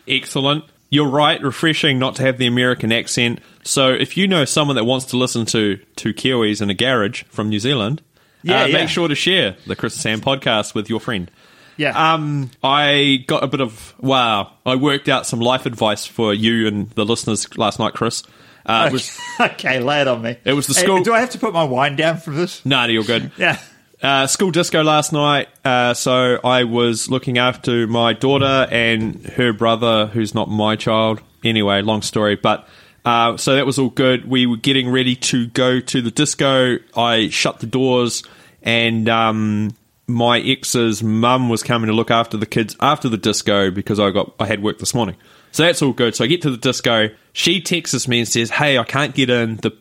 Excellent. 0.06 0.64
You're 0.90 1.08
right, 1.10 1.42
refreshing 1.42 1.98
not 1.98 2.16
to 2.16 2.22
have 2.22 2.38
the 2.38 2.46
American 2.46 2.90
accent. 2.92 3.40
So 3.62 3.90
if 3.92 4.16
you 4.16 4.26
know 4.26 4.46
someone 4.46 4.76
that 4.76 4.84
wants 4.84 5.04
to 5.06 5.18
listen 5.18 5.44
to 5.46 5.76
two 5.96 6.14
Kiwis 6.14 6.62
in 6.62 6.70
a 6.70 6.74
garage 6.74 7.24
from 7.24 7.50
New 7.50 7.58
Zealand, 7.58 8.00
Yeah, 8.42 8.62
uh, 8.62 8.66
yeah. 8.66 8.72
make 8.78 8.88
sure 8.88 9.08
to 9.08 9.14
share 9.14 9.56
the 9.66 9.76
Chris 9.76 9.94
and 9.96 10.02
Sam 10.02 10.20
podcast 10.22 10.74
with 10.74 10.88
your 10.88 11.00
friend. 11.00 11.30
Yeah, 11.78 12.14
Um, 12.14 12.50
I 12.62 13.24
got 13.26 13.42
a 13.42 13.46
bit 13.46 13.60
of 13.62 13.94
wow. 13.98 14.52
I 14.66 14.74
worked 14.74 15.08
out 15.08 15.26
some 15.26 15.40
life 15.40 15.64
advice 15.64 16.04
for 16.04 16.34
you 16.34 16.66
and 16.66 16.90
the 16.90 17.04
listeners 17.06 17.56
last 17.56 17.78
night, 17.78 17.94
Chris. 17.94 18.22
Uh, 18.66 18.86
it 18.88 18.92
was 18.92 19.18
okay, 19.40 19.80
lay 19.80 20.02
it 20.02 20.08
on 20.08 20.20
me. 20.20 20.36
It 20.44 20.52
was 20.52 20.66
the 20.66 20.74
Hey, 20.74 20.82
school- 20.82 21.02
do 21.02 21.14
I 21.14 21.20
have 21.20 21.30
to 21.30 21.38
put 21.38 21.54
my 21.54 21.64
wine 21.64 21.96
down 21.96 22.18
for 22.18 22.30
this? 22.32 22.64
nah, 22.66 22.84
you're 22.84 23.04
good. 23.04 23.30
Yeah. 23.38 23.58
Uh, 24.02 24.26
school 24.28 24.52
disco 24.52 24.84
last 24.84 25.12
night, 25.12 25.48
uh, 25.64 25.92
so 25.92 26.38
I 26.44 26.62
was 26.64 27.10
looking 27.10 27.36
after 27.38 27.88
my 27.88 28.12
daughter 28.12 28.68
and 28.70 29.26
her 29.30 29.52
brother, 29.52 30.06
who's 30.06 30.34
not 30.36 30.48
my 30.48 30.76
child. 30.76 31.20
Anyway, 31.42 31.82
long 31.82 32.02
story, 32.02 32.36
but 32.36 32.68
uh, 33.04 33.36
so 33.36 33.56
that 33.56 33.66
was 33.66 33.76
all 33.76 33.88
good. 33.90 34.28
We 34.28 34.46
were 34.46 34.56
getting 34.56 34.88
ready 34.90 35.16
to 35.16 35.48
go 35.48 35.80
to 35.80 36.00
the 36.00 36.12
disco. 36.12 36.76
I 36.96 37.28
shut 37.30 37.58
the 37.58 37.66
doors, 37.66 38.22
and 38.62 39.08
um, 39.08 39.74
my 40.08 40.40
ex's 40.40 41.02
mum 41.02 41.48
was 41.48 41.62
coming 41.62 41.88
to 41.88 41.92
look 41.92 42.10
after 42.10 42.36
the 42.36 42.46
kids 42.46 42.74
after 42.80 43.08
the 43.08 43.18
disco 43.18 43.70
because 43.70 44.00
I 44.00 44.10
got 44.10 44.34
I 44.40 44.46
had 44.46 44.62
work 44.62 44.78
this 44.78 44.94
morning. 44.94 45.16
So 45.52 45.62
that's 45.62 45.82
all 45.82 45.92
good. 45.92 46.16
So 46.16 46.24
I 46.24 46.26
get 46.26 46.42
to 46.42 46.50
the 46.50 46.56
disco. 46.56 47.10
She 47.32 47.60
texts 47.60 48.08
me 48.08 48.20
and 48.20 48.28
says, 48.28 48.50
"Hey, 48.50 48.78
I 48.78 48.84
can't 48.84 49.14
get 49.14 49.30
in. 49.30 49.56
The 49.56 49.76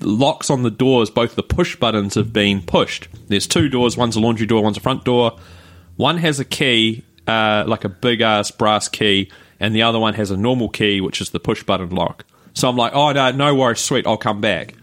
locks 0.00 0.50
on 0.50 0.62
the 0.62 0.70
doors, 0.70 1.10
both 1.10 1.34
the 1.34 1.42
push 1.42 1.76
buttons 1.76 2.14
have 2.14 2.32
been 2.32 2.62
pushed. 2.62 3.08
There's 3.28 3.46
two 3.46 3.68
doors, 3.68 3.96
one's 3.96 4.16
a 4.16 4.20
laundry 4.20 4.46
door, 4.46 4.62
one's 4.62 4.76
a 4.76 4.80
front 4.80 5.04
door. 5.04 5.38
One 5.96 6.18
has 6.18 6.38
a 6.38 6.44
key, 6.44 7.04
uh, 7.26 7.64
like 7.66 7.84
a 7.84 7.88
big 7.88 8.20
ass 8.20 8.50
brass 8.50 8.88
key, 8.88 9.30
and 9.58 9.74
the 9.74 9.82
other 9.82 9.98
one 9.98 10.14
has 10.14 10.30
a 10.30 10.36
normal 10.36 10.68
key, 10.68 11.00
which 11.00 11.20
is 11.20 11.30
the 11.30 11.40
push 11.40 11.62
button 11.62 11.90
lock. 11.90 12.24
So 12.54 12.68
I'm 12.68 12.76
like, 12.76 12.92
oh 12.94 13.12
no, 13.12 13.32
no 13.32 13.54
worries, 13.54 13.80
sweet, 13.80 14.06
I'll 14.06 14.16
come 14.16 14.40
back. 14.40 14.74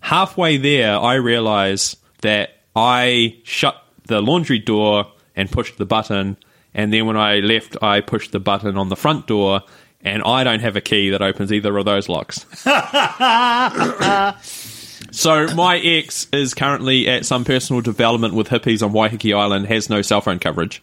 Halfway 0.00 0.56
there, 0.56 0.98
I 0.98 1.14
realize 1.14 1.96
that 2.22 2.62
I 2.74 3.40
shut 3.44 3.81
the 4.06 4.20
laundry 4.20 4.58
door 4.58 5.06
and 5.34 5.50
pushed 5.50 5.78
the 5.78 5.86
button, 5.86 6.36
and 6.74 6.92
then 6.92 7.06
when 7.06 7.16
I 7.16 7.36
left, 7.36 7.76
I 7.82 8.00
pushed 8.00 8.32
the 8.32 8.40
button 8.40 8.76
on 8.76 8.88
the 8.88 8.96
front 8.96 9.26
door. 9.26 9.62
And 10.04 10.20
I 10.24 10.42
don't 10.42 10.58
have 10.58 10.74
a 10.74 10.80
key 10.80 11.10
that 11.10 11.22
opens 11.22 11.52
either 11.52 11.78
of 11.78 11.84
those 11.84 12.08
locks. 12.08 12.44
So 15.12 15.46
my 15.54 15.78
ex 15.78 16.26
is 16.32 16.54
currently 16.54 17.06
at 17.06 17.26
some 17.26 17.44
personal 17.44 17.82
development 17.82 18.32
with 18.32 18.48
hippies 18.48 18.82
on 18.82 18.92
Waiheke 18.92 19.36
Island, 19.36 19.66
has 19.66 19.90
no 19.90 20.00
cell 20.00 20.22
phone 20.22 20.38
coverage. 20.38 20.82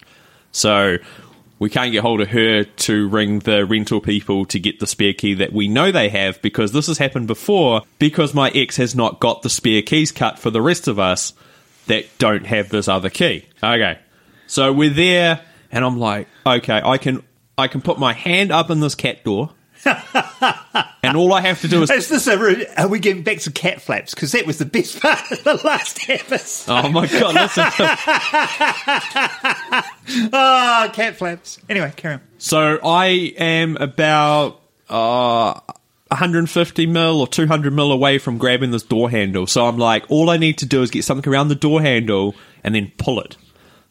So 0.51 0.97
we 1.57 1.71
can't 1.71 1.91
get 1.91 2.01
hold 2.01 2.21
of 2.21 2.29
her 2.29 2.63
to 2.63 3.09
ring 3.09 3.39
the 3.39 3.65
rental 3.65 3.99
people 3.99 4.45
to 4.45 4.59
get 4.59 4.79
the 4.79 4.85
spare 4.85 5.13
key 5.13 5.33
that 5.35 5.51
we 5.51 5.67
know 5.67 5.91
they 5.91 6.09
have 6.09 6.39
because 6.43 6.73
this 6.73 6.85
has 6.87 6.99
happened 6.99 7.25
before 7.25 7.81
because 7.97 8.35
my 8.35 8.49
ex 8.49 8.77
has 8.77 8.95
not 8.95 9.19
got 9.19 9.41
the 9.41 9.49
spare 9.49 9.81
keys 9.81 10.11
cut 10.11 10.37
for 10.37 10.51
the 10.51 10.61
rest 10.61 10.87
of 10.87 10.99
us 10.99 11.33
that 11.89 12.05
don't 12.17 12.45
have 12.45 12.69
this 12.69 12.87
other 12.87 13.09
key. 13.09 13.45
Okay. 13.61 13.99
So 14.47 14.71
we're 14.71 14.89
there 14.89 15.41
and 15.71 15.83
I'm 15.83 15.99
like, 15.99 16.27
okay, 16.45 16.81
I 16.83 16.97
can 16.97 17.23
I 17.57 17.67
can 17.67 17.81
put 17.81 17.99
my 17.99 18.13
hand 18.13 18.51
up 18.51 18.69
in 18.69 18.79
this 18.79 18.95
cat 18.95 19.23
door. 19.23 19.51
and 19.85 21.15
all 21.15 21.33
I 21.33 21.39
have 21.41 21.61
to 21.61 21.67
do 21.69 21.81
is 21.81 21.89
Is 21.89 22.09
this 22.09 22.27
a, 22.27 22.37
re- 22.37 22.67
are 22.77 22.89
we 22.89 22.99
getting 22.99 23.23
back 23.23 23.39
to 23.39 23.51
cat 23.51 23.81
flaps? 23.81 24.13
Because 24.13 24.33
that 24.33 24.45
was 24.45 24.57
the 24.57 24.65
best 24.65 24.99
part 25.01 25.31
of 25.31 25.43
the 25.43 25.55
last 25.63 26.09
episode. 26.09 26.71
Oh 26.71 26.89
my 26.89 27.07
god, 27.07 27.35
listen. 27.35 27.63
Oh, 30.33 30.89
cat 30.93 31.15
flaps. 31.17 31.59
Anyway, 31.69 31.93
carry 31.95 32.15
on. 32.15 32.21
So 32.39 32.79
I 32.83 33.33
am 33.37 33.77
about 33.77 34.61
uh, 34.89 35.59
150 36.09 36.87
mil 36.87 37.21
or 37.21 37.27
200 37.27 37.71
mil 37.71 37.91
away 37.91 38.17
from 38.17 38.37
grabbing 38.37 38.71
this 38.71 38.83
door 38.83 39.09
handle. 39.09 39.47
So 39.47 39.65
I'm 39.65 39.77
like, 39.77 40.05
all 40.09 40.29
I 40.29 40.37
need 40.37 40.57
to 40.59 40.65
do 40.65 40.81
is 40.81 40.89
get 40.89 41.03
something 41.03 41.31
around 41.31 41.49
the 41.49 41.55
door 41.55 41.81
handle 41.81 42.35
and 42.63 42.73
then 42.73 42.91
pull 42.97 43.19
it. 43.19 43.37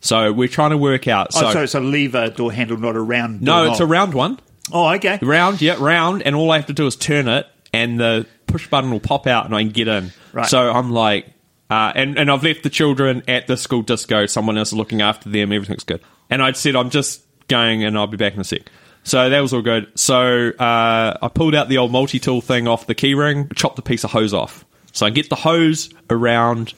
So 0.01 0.33
we're 0.33 0.49
trying 0.49 0.71
to 0.71 0.77
work 0.77 1.09
out. 1.09 1.33
So, 1.33 1.47
oh, 1.47 1.53
so 1.53 1.63
it's 1.63 1.75
a 1.75 1.81
lever 1.81 2.31
door 2.31 2.53
handle, 2.53 2.77
not 2.77 2.97
a 2.97 3.01
round 3.01 3.43
no, 3.43 3.65
door 3.65 3.73
it's 3.73 3.81
a 3.81 3.87
round 3.87 4.15
one. 4.15 4.39
Oh, 4.73 4.93
okay. 4.95 5.19
Round, 5.23 5.61
yeah, 5.63 5.77
round, 5.79 6.23
and 6.23 6.37
all 6.37 6.51
I 6.51 6.57
have 6.57 6.67
to 6.67 6.73
do 6.73 6.87
is 6.87 6.95
turn 6.95 7.27
it, 7.27 7.47
and 7.73 7.99
the 7.99 8.27
push 8.47 8.69
button 8.69 8.91
will 8.91 9.01
pop 9.01 9.27
out, 9.27 9.47
and 9.47 9.55
I 9.55 9.63
can 9.63 9.73
get 9.73 9.89
in. 9.89 10.13
Right. 10.33 10.47
So 10.47 10.71
I'm 10.71 10.91
like, 10.91 11.27
uh, 11.71 11.93
and 11.95 12.19
and 12.19 12.31
I've 12.31 12.43
left 12.43 12.63
the 12.63 12.71
children 12.71 13.23
at 13.29 13.47
the 13.47 13.57
school 13.57 13.83
disco. 13.83 14.27
Someone 14.27 14.59
else 14.59 14.69
is 14.69 14.75
looking 14.75 15.03
after 15.03 15.29
them. 15.31 15.53
Everything's 15.53 15.85
good. 15.85 16.01
And 16.31 16.43
I'd 16.43 16.57
said 16.57 16.77
I'm 16.77 16.91
just 16.91 17.23
going, 17.49 17.83
and 17.83 17.97
I'll 17.97 18.07
be 18.07 18.17
back 18.17 18.35
in 18.35 18.41
a 18.41 18.45
sec. 18.45 18.71
So 19.09 19.31
that 19.31 19.41
was 19.41 19.55
all 19.55 19.63
good. 19.63 19.91
So 19.99 20.51
uh, 20.51 21.17
I 21.23 21.29
pulled 21.33 21.55
out 21.55 21.69
the 21.69 21.79
old 21.79 21.91
multi 21.93 22.19
tool 22.19 22.41
thing 22.41 22.69
off 22.69 22.87
the 22.87 22.95
keyring, 22.95 23.55
chopped 23.57 23.79
a 23.79 23.83
piece 23.83 24.05
of 24.05 24.11
hose 24.11 24.35
off. 24.35 24.65
So 24.93 25.07
I 25.07 25.11
get 25.11 25.31
the 25.31 25.37
hose 25.37 25.91
around 26.11 26.75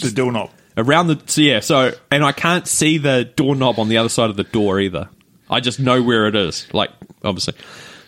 The 0.00 0.10
doorknob. 0.10 0.50
around 0.76 1.06
the 1.08 1.20
so 1.26 1.40
yeah 1.40 1.60
so 1.60 1.92
and 2.10 2.24
i 2.24 2.32
can't 2.32 2.66
see 2.66 2.98
the 2.98 3.24
doorknob 3.36 3.78
on 3.78 3.88
the 3.88 3.98
other 3.98 4.08
side 4.08 4.30
of 4.30 4.36
the 4.36 4.44
door 4.44 4.80
either. 4.80 5.08
I 5.50 5.60
just 5.60 5.78
know 5.78 6.02
where 6.02 6.26
it 6.26 6.34
is 6.34 6.66
like 6.74 6.90
obviously. 7.22 7.54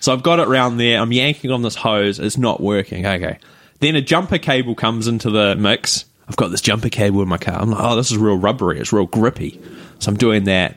So 0.00 0.12
i've 0.12 0.22
got 0.22 0.40
it 0.40 0.48
around 0.48 0.78
there. 0.78 0.98
I'm 1.00 1.12
yanking 1.12 1.50
on 1.52 1.62
this 1.62 1.74
hose. 1.76 2.18
It's 2.18 2.38
not 2.38 2.60
working. 2.60 3.06
Okay. 3.06 3.38
Then 3.80 3.94
a 3.96 4.00
jumper 4.02 4.38
cable 4.38 4.74
comes 4.74 5.06
into 5.08 5.30
the 5.30 5.54
mix. 5.56 6.04
I've 6.28 6.36
got 6.36 6.48
this 6.50 6.60
jumper 6.60 6.88
cable 6.88 7.22
in 7.22 7.28
my 7.28 7.38
car. 7.38 7.54
I'm 7.60 7.70
like 7.70 7.82
oh 7.82 7.94
this 7.96 8.10
is 8.10 8.18
real 8.18 8.36
rubbery. 8.36 8.80
It's 8.80 8.92
real 8.92 9.06
grippy. 9.06 9.60
So 10.00 10.10
i'm 10.10 10.16
doing 10.16 10.44
that 10.44 10.76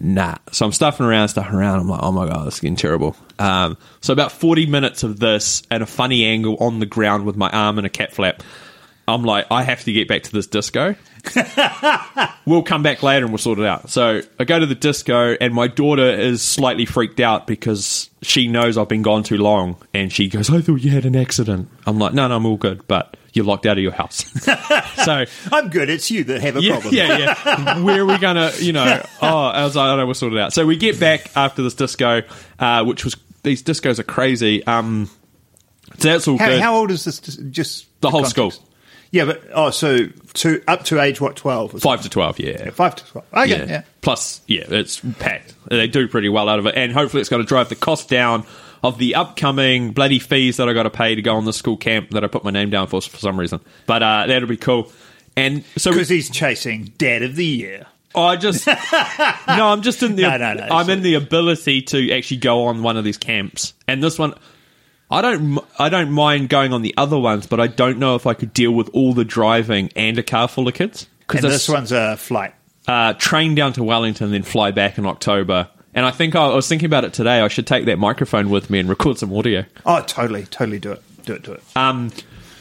nah. 0.00 0.36
So 0.52 0.66
i'm 0.66 0.72
stuffing 0.72 1.06
around 1.06 1.28
stuffing 1.28 1.54
around. 1.54 1.80
I'm 1.80 1.88
like 1.88 2.00
oh 2.02 2.12
my 2.12 2.26
god 2.26 2.46
this 2.46 2.54
is 2.54 2.60
getting 2.60 2.76
terrible. 2.76 3.16
Um, 3.38 3.76
so 4.00 4.12
about 4.12 4.32
40 4.32 4.66
minutes 4.66 5.02
of 5.02 5.18
this 5.18 5.62
at 5.70 5.82
a 5.82 5.86
funny 5.86 6.24
angle 6.24 6.56
on 6.60 6.78
the 6.78 6.86
ground 6.86 7.26
with 7.26 7.36
my 7.36 7.50
arm 7.50 7.78
in 7.78 7.84
a 7.84 7.90
cat 7.90 8.12
flap 8.12 8.42
i'm 9.08 9.22
like 9.22 9.46
i 9.52 9.62
have 9.62 9.84
to 9.84 9.92
get 9.92 10.08
back 10.08 10.22
to 10.24 10.32
this 10.32 10.46
disco. 10.46 10.94
We'll 12.46 12.62
come 12.62 12.84
back 12.84 13.02
later 13.02 13.24
and 13.24 13.32
we'll 13.32 13.38
sort 13.38 13.58
it 13.58 13.66
out. 13.66 13.90
So 13.90 14.20
I 14.38 14.44
go 14.44 14.60
to 14.60 14.66
the 14.66 14.76
disco, 14.76 15.36
and 15.40 15.52
my 15.52 15.66
daughter 15.66 16.08
is 16.08 16.42
slightly 16.42 16.86
freaked 16.86 17.18
out 17.18 17.48
because 17.48 18.08
she 18.22 18.46
knows 18.46 18.78
I've 18.78 18.88
been 18.88 19.02
gone 19.02 19.24
too 19.24 19.36
long, 19.36 19.76
and 19.92 20.12
she 20.12 20.28
goes, 20.28 20.48
"I 20.48 20.60
thought 20.60 20.76
you 20.76 20.92
had 20.92 21.04
an 21.06 21.16
accident." 21.16 21.68
I'm 21.88 21.98
like, 21.98 22.14
"No, 22.14 22.28
no, 22.28 22.36
I'm 22.36 22.46
all 22.46 22.56
good, 22.56 22.86
but 22.86 23.16
you're 23.36 23.44
locked 23.44 23.66
out 23.66 23.76
of 23.76 23.82
your 23.82 23.92
house." 23.92 24.24
so 25.04 25.24
I'm 25.52 25.68
good. 25.68 25.88
It's 25.90 26.10
you 26.10 26.24
that 26.24 26.40
have 26.40 26.56
a 26.56 26.62
yeah, 26.62 26.72
problem. 26.72 26.94
yeah, 26.94 27.34
yeah. 27.44 27.78
Where 27.82 28.02
are 28.02 28.06
we 28.06 28.18
gonna, 28.18 28.52
you 28.58 28.72
know? 28.72 29.04
Oh, 29.22 29.46
I 29.46 29.64
was 29.64 29.74
like, 29.74 29.84
I 29.84 29.88
don't 29.88 29.98
know 29.98 30.06
we'll 30.06 30.14
sort 30.14 30.32
it 30.34 30.38
out. 30.38 30.52
So 30.52 30.66
we 30.66 30.76
get 30.76 31.00
back 31.00 31.30
after 31.36 31.62
this 31.62 31.74
disco, 31.74 32.22
uh, 32.58 32.84
which 32.84 33.04
was 33.04 33.16
these 33.42 33.62
discos 33.62 33.98
are 33.98 34.04
crazy. 34.04 34.64
Um, 34.66 35.08
so 35.98 36.08
that's 36.08 36.28
all 36.28 36.36
How, 36.38 36.48
good. 36.48 36.60
how 36.60 36.76
old 36.76 36.90
is 36.90 37.04
this? 37.04 37.18
Just 37.20 37.86
The 38.00 38.10
whole 38.10 38.22
context? 38.22 38.56
school. 38.58 38.68
Yeah, 39.10 39.24
but 39.24 39.42
oh, 39.54 39.70
so 39.70 40.06
to 40.06 40.62
up 40.68 40.84
to 40.86 41.00
age 41.00 41.20
what 41.20 41.36
twelve? 41.36 41.72
Five 41.80 42.02
to 42.02 42.08
twelve, 42.10 42.38
yeah. 42.38 42.56
something? 42.56 42.72
five 42.72 42.96
to 42.96 43.04
twelve. 43.06 43.26
Okay, 43.32 43.48
yeah. 43.48 43.82
Plus, 44.02 44.40
yeah, 44.46 44.64
it's 44.68 45.00
packed. 45.18 45.54
They 45.68 45.86
do 45.86 46.08
pretty 46.08 46.28
well 46.28 46.48
out 46.48 46.58
of 46.58 46.66
it, 46.66 46.74
and 46.76 46.92
hopefully, 46.92 47.20
it's 47.20 47.30
going 47.30 47.42
to 47.42 47.48
drive 47.48 47.68
the 47.68 47.76
cost 47.76 48.08
down 48.08 48.44
of 48.82 48.98
the 48.98 49.14
upcoming 49.14 49.92
bloody 49.92 50.18
fees 50.18 50.56
that 50.58 50.68
I 50.68 50.72
got 50.72 50.84
to 50.84 50.90
pay 50.90 51.14
to 51.14 51.22
go 51.22 51.36
on 51.36 51.44
the 51.44 51.52
school 51.52 51.76
camp 51.76 52.10
that 52.10 52.24
I 52.24 52.26
put 52.26 52.44
my 52.44 52.50
name 52.50 52.70
down 52.70 52.86
for 52.86 53.00
for 53.00 53.16
some 53.18 53.38
reason. 53.38 53.60
But 53.86 54.02
uh, 54.02 54.26
that'll 54.26 54.48
be 54.48 54.56
cool. 54.56 54.92
And 55.36 55.64
so, 55.76 55.90
Because 55.90 56.08
he's 56.08 56.30
chasing 56.30 56.92
Dad 56.98 57.22
of 57.22 57.36
the 57.36 57.44
Year. 57.44 57.86
I 58.14 58.36
just 58.36 58.66
no, 58.66 58.74
I'm 59.48 59.82
just 59.82 60.02
in 60.02 60.16
the 60.16 60.22
No, 60.22 60.36
no, 60.38 60.54
no, 60.54 60.66
I'm 60.70 60.88
in 60.88 61.02
the 61.02 61.14
ability 61.14 61.82
to 61.82 62.12
actually 62.12 62.38
go 62.38 62.64
on 62.64 62.82
one 62.82 62.96
of 62.96 63.04
these 63.04 63.18
camps, 63.18 63.74
and 63.86 64.02
this 64.02 64.18
one. 64.18 64.34
I 65.10 65.20
don't. 65.22 65.58
I 65.78 65.88
don't 65.88 66.10
mind 66.10 66.48
going 66.48 66.72
on 66.72 66.82
the 66.82 66.94
other 66.96 67.18
ones, 67.18 67.46
but 67.46 67.60
I 67.60 67.66
don't 67.68 67.98
know 67.98 68.16
if 68.16 68.26
I 68.26 68.34
could 68.34 68.52
deal 68.52 68.72
with 68.72 68.88
all 68.92 69.12
the 69.12 69.24
driving 69.24 69.90
and 69.94 70.18
a 70.18 70.22
car 70.22 70.48
full 70.48 70.66
of 70.66 70.74
kids. 70.74 71.06
Because 71.20 71.42
this 71.42 71.68
one's 71.68 71.92
a 71.92 72.16
flight. 72.16 72.54
uh, 72.88 73.12
train 73.12 73.54
down 73.54 73.72
to 73.74 73.84
Wellington, 73.84 74.32
then 74.32 74.42
fly 74.42 74.70
back 74.72 74.98
in 74.98 75.06
October. 75.06 75.68
And 75.96 76.04
I 76.04 76.10
think 76.10 76.36
I, 76.36 76.48
was 76.48 76.68
thinking 76.68 76.86
about 76.86 77.04
it 77.04 77.14
today. 77.14 77.40
I 77.40 77.48
should 77.48 77.66
take 77.66 77.86
that 77.86 77.98
microphone 77.98 78.50
with 78.50 78.68
me 78.68 78.78
and 78.78 78.88
record 78.88 79.16
some 79.16 79.34
audio. 79.34 79.64
Oh, 79.86 80.02
totally, 80.02 80.44
totally 80.44 80.78
do 80.78 80.92
it. 80.92 81.02
Do 81.24 81.32
it, 81.32 81.42
do 81.42 81.52
it. 81.52 81.62
Um, 81.74 82.12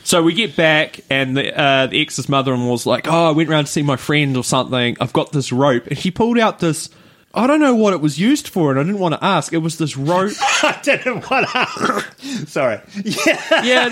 so 0.05 0.23
we 0.23 0.33
get 0.33 0.55
back, 0.55 1.01
and 1.09 1.35
the, 1.35 1.59
uh, 1.59 1.87
the 1.87 2.01
ex's 2.01 2.29
mother-in-law's 2.29 2.85
like, 2.85 3.07
"Oh, 3.07 3.27
I 3.27 3.31
went 3.31 3.49
round 3.49 3.67
to 3.67 3.73
see 3.73 3.81
my 3.81 3.97
friend 3.97 4.37
or 4.37 4.43
something. 4.43 4.95
I've 5.01 5.11
got 5.13 5.33
this 5.33 5.51
rope," 5.51 5.87
and 5.87 5.97
she 5.97 6.11
pulled 6.11 6.39
out 6.39 6.59
this. 6.59 6.89
I 7.33 7.47
don't 7.47 7.59
know 7.59 7.75
what 7.75 7.93
it 7.93 7.99
was 7.99 8.17
used 8.17 8.47
for, 8.47 8.71
and 8.71 8.79
I 8.79 8.83
didn't 8.83 8.99
want 8.99 9.15
to 9.15 9.23
ask. 9.23 9.51
It 9.51 9.57
was 9.57 9.77
this 9.77 9.97
rope. 9.97 10.31
I 10.63 10.79
didn't 10.81 11.29
want 11.29 11.49
to. 11.49 12.47
Sorry. 12.47 12.79
Yeah. 13.03 13.63
yeah, 13.63 13.87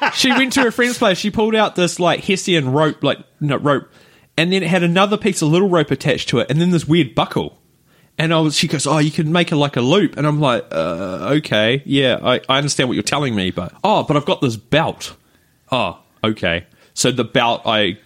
no. 0.00 0.10
She 0.14 0.32
went 0.32 0.54
to 0.54 0.62
her 0.62 0.72
friend's 0.72 0.98
place. 0.98 1.18
She 1.18 1.30
pulled 1.30 1.54
out 1.54 1.76
this 1.76 2.00
like 2.00 2.24
Hessian 2.24 2.72
rope, 2.72 3.04
like 3.04 3.18
no 3.40 3.58
rope, 3.58 3.88
and 4.36 4.52
then 4.52 4.64
it 4.64 4.68
had 4.68 4.82
another 4.82 5.16
piece 5.16 5.40
of 5.40 5.48
little 5.48 5.68
rope 5.68 5.92
attached 5.92 6.30
to 6.30 6.40
it, 6.40 6.50
and 6.50 6.60
then 6.60 6.70
this 6.70 6.88
weird 6.88 7.14
buckle. 7.14 7.61
And 8.18 8.32
I 8.32 8.40
was, 8.40 8.56
she 8.56 8.68
goes, 8.68 8.86
"Oh, 8.86 8.98
you 8.98 9.10
can 9.10 9.32
make 9.32 9.52
it 9.52 9.56
like 9.56 9.76
a 9.76 9.80
loop," 9.80 10.16
and 10.16 10.26
I'm 10.26 10.40
like, 10.40 10.66
uh, 10.70 11.34
"Okay, 11.36 11.82
yeah, 11.86 12.18
I, 12.22 12.40
I 12.48 12.58
understand 12.58 12.88
what 12.88 12.94
you're 12.94 13.02
telling 13.02 13.34
me, 13.34 13.50
but 13.50 13.74
oh, 13.82 14.04
but 14.04 14.16
I've 14.16 14.26
got 14.26 14.40
this 14.40 14.56
belt." 14.56 15.16
Oh, 15.70 15.98
okay. 16.22 16.66
So 16.94 17.10
the 17.10 17.24
belt 17.24 17.62
I 17.64 17.98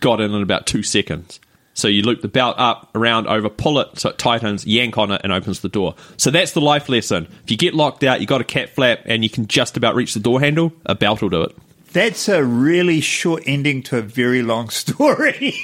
got 0.00 0.20
in 0.20 0.34
in 0.34 0.42
about 0.42 0.66
two 0.66 0.82
seconds. 0.82 1.40
So 1.74 1.88
you 1.88 2.02
loop 2.02 2.20
the 2.20 2.28
belt 2.28 2.56
up, 2.58 2.90
around, 2.94 3.28
over, 3.28 3.48
pull 3.48 3.78
it 3.78 3.98
so 3.98 4.10
it 4.10 4.18
tightens, 4.18 4.66
yank 4.66 4.98
on 4.98 5.10
it, 5.10 5.22
and 5.24 5.32
opens 5.32 5.60
the 5.60 5.68
door. 5.68 5.94
So 6.18 6.30
that's 6.30 6.52
the 6.52 6.60
life 6.60 6.88
lesson. 6.88 7.26
If 7.44 7.50
you 7.50 7.56
get 7.56 7.72
locked 7.72 8.04
out, 8.04 8.20
you 8.20 8.26
got 8.26 8.40
a 8.40 8.44
cat 8.44 8.68
flap, 8.68 9.00
and 9.06 9.22
you 9.22 9.30
can 9.30 9.46
just 9.46 9.76
about 9.76 9.94
reach 9.94 10.12
the 10.12 10.20
door 10.20 10.40
handle. 10.40 10.72
A 10.84 10.94
belt 10.94 11.22
will 11.22 11.30
do 11.30 11.42
it. 11.42 11.56
That's 11.92 12.28
a 12.28 12.42
really 12.42 13.00
short 13.00 13.42
ending 13.46 13.82
to 13.84 13.98
a 13.98 14.02
very 14.02 14.42
long 14.42 14.68
story. 14.70 15.54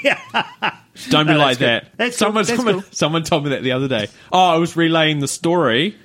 Don't 1.11 1.27
be 1.27 1.33
No, 1.33 1.39
like 1.39 1.59
good. 1.59 1.67
that. 1.67 1.89
That's 1.97 2.17
someone, 2.17 2.45
cool. 2.45 2.57
Someone, 2.57 2.75
cool. 2.83 2.91
someone 2.91 3.23
told 3.23 3.45
me 3.45 3.51
that 3.51 3.63
the 3.63 3.73
other 3.73 3.89
day. 3.89 4.09
Oh, 4.33 4.51
I 4.51 4.57
was 4.57 4.77
relaying 4.77 5.21
the 5.21 5.29
story 5.29 5.97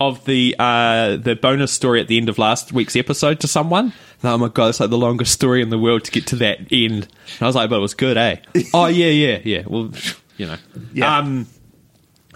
of 0.00 0.24
the 0.24 0.56
uh, 0.58 1.16
the 1.16 1.34
bonus 1.36 1.70
story 1.72 2.00
at 2.00 2.08
the 2.08 2.16
end 2.16 2.28
of 2.28 2.38
last 2.38 2.72
week's 2.72 2.96
episode 2.96 3.40
to 3.40 3.48
someone. 3.48 3.92
Oh 4.24 4.38
my 4.38 4.48
god, 4.48 4.68
it's 4.68 4.80
like 4.80 4.90
the 4.90 4.98
longest 4.98 5.32
story 5.32 5.62
in 5.62 5.70
the 5.70 5.78
world 5.78 6.04
to 6.04 6.10
get 6.12 6.26
to 6.28 6.36
that 6.36 6.58
end. 6.72 6.92
And 7.04 7.42
I 7.42 7.46
was 7.46 7.54
like, 7.56 7.68
but 7.70 7.76
it 7.76 7.80
was 7.80 7.94
good, 7.94 8.16
eh? 8.16 8.36
oh 8.74 8.86
yeah, 8.86 9.06
yeah, 9.08 9.38
yeah. 9.44 9.62
Well, 9.66 9.90
you 10.36 10.46
know. 10.46 10.56
Yeah. 10.92 11.18
Um, 11.18 11.46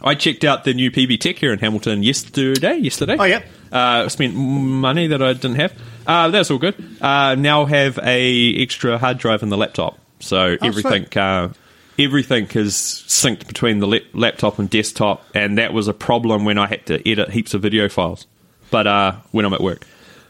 I 0.02 0.14
checked 0.14 0.44
out 0.44 0.64
the 0.64 0.74
new 0.74 0.90
PB 0.90 1.20
Tech 1.20 1.36
here 1.38 1.52
in 1.52 1.58
Hamilton 1.58 2.02
yesterday. 2.02 2.76
Yesterday. 2.76 3.16
Oh, 3.18 3.24
yep. 3.24 3.46
Uh, 3.72 4.08
spent 4.08 4.34
money 4.34 5.06
that 5.06 5.22
I 5.22 5.32
didn't 5.32 5.56
have. 5.56 5.72
Uh, 6.06 6.28
that's 6.30 6.50
all 6.50 6.58
good. 6.58 6.74
Uh, 7.00 7.34
now 7.34 7.64
have 7.64 7.98
a 8.02 8.54
extra 8.62 8.98
hard 8.98 9.18
drive 9.18 9.42
in 9.42 9.48
the 9.48 9.56
laptop, 9.56 9.98
so 10.20 10.56
Oh, 10.60 10.66
everything 10.66 11.06
uh, 11.18 11.52
everything 11.98 12.46
is 12.54 12.74
synced 12.74 13.46
between 13.46 13.78
the 13.80 13.86
lap- 13.86 14.02
laptop 14.12 14.58
and 14.58 14.68
desktop, 14.70 15.24
and 15.34 15.58
that 15.58 15.72
was 15.72 15.88
a 15.88 15.94
problem 15.94 16.44
when 16.44 16.58
I 16.58 16.66
had 16.66 16.86
to 16.86 17.10
edit 17.10 17.30
heaps 17.30 17.54
of 17.54 17.62
video 17.62 17.88
files. 17.88 18.26
But 18.70 18.86
uh, 18.86 19.12
when 19.32 19.44
I'm 19.44 19.52
at 19.54 19.60
work, 19.60 19.86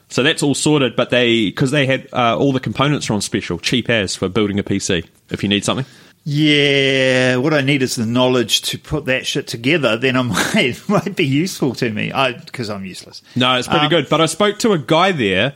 so 0.09 0.23
that's 0.23 0.43
all 0.43 0.55
sorted. 0.55 0.97
But 0.97 1.11
they 1.11 1.47
because 1.47 1.71
they 1.73 1.87
had 1.87 2.09
uh, 2.12 2.37
all 2.39 2.53
the 2.53 2.61
components 2.61 3.11
are 3.11 3.15
on 3.15 3.21
special, 3.21 3.59
cheap 3.59 3.91
as 3.91 4.15
for 4.17 4.29
building 4.29 4.59
a 4.59 4.62
PC. 4.62 5.07
If 5.31 5.43
you 5.43 5.49
need 5.49 5.65
something. 5.65 5.87
yeah, 6.25 7.37
what 7.37 7.55
I 7.55 7.61
need 7.61 7.83
is 7.83 7.97
the 7.97 8.05
knowledge 8.07 8.62
to 8.62 8.79
put 8.79 9.05
that 9.07 9.27
shit 9.27 9.47
together. 9.47 9.97
Then 9.97 10.17
I 10.17 10.23
might 10.23 10.55
it 10.57 10.89
might 10.89 11.17
be 11.17 11.27
useful 11.27 11.75
to 11.77 11.91
me. 11.91 12.12
I 12.12 12.33
because 12.33 12.71
I'm 12.71 12.85
useless. 12.85 13.23
No, 13.35 13.57
it's 13.59 13.69
pretty 13.69 13.87
Um, 13.87 13.91
good. 13.91 14.09
But 14.09 14.21
I 14.21 14.27
spoke 14.27 14.59
to 14.61 14.73
a 14.73 14.79
guy 14.79 15.12
there 15.12 15.55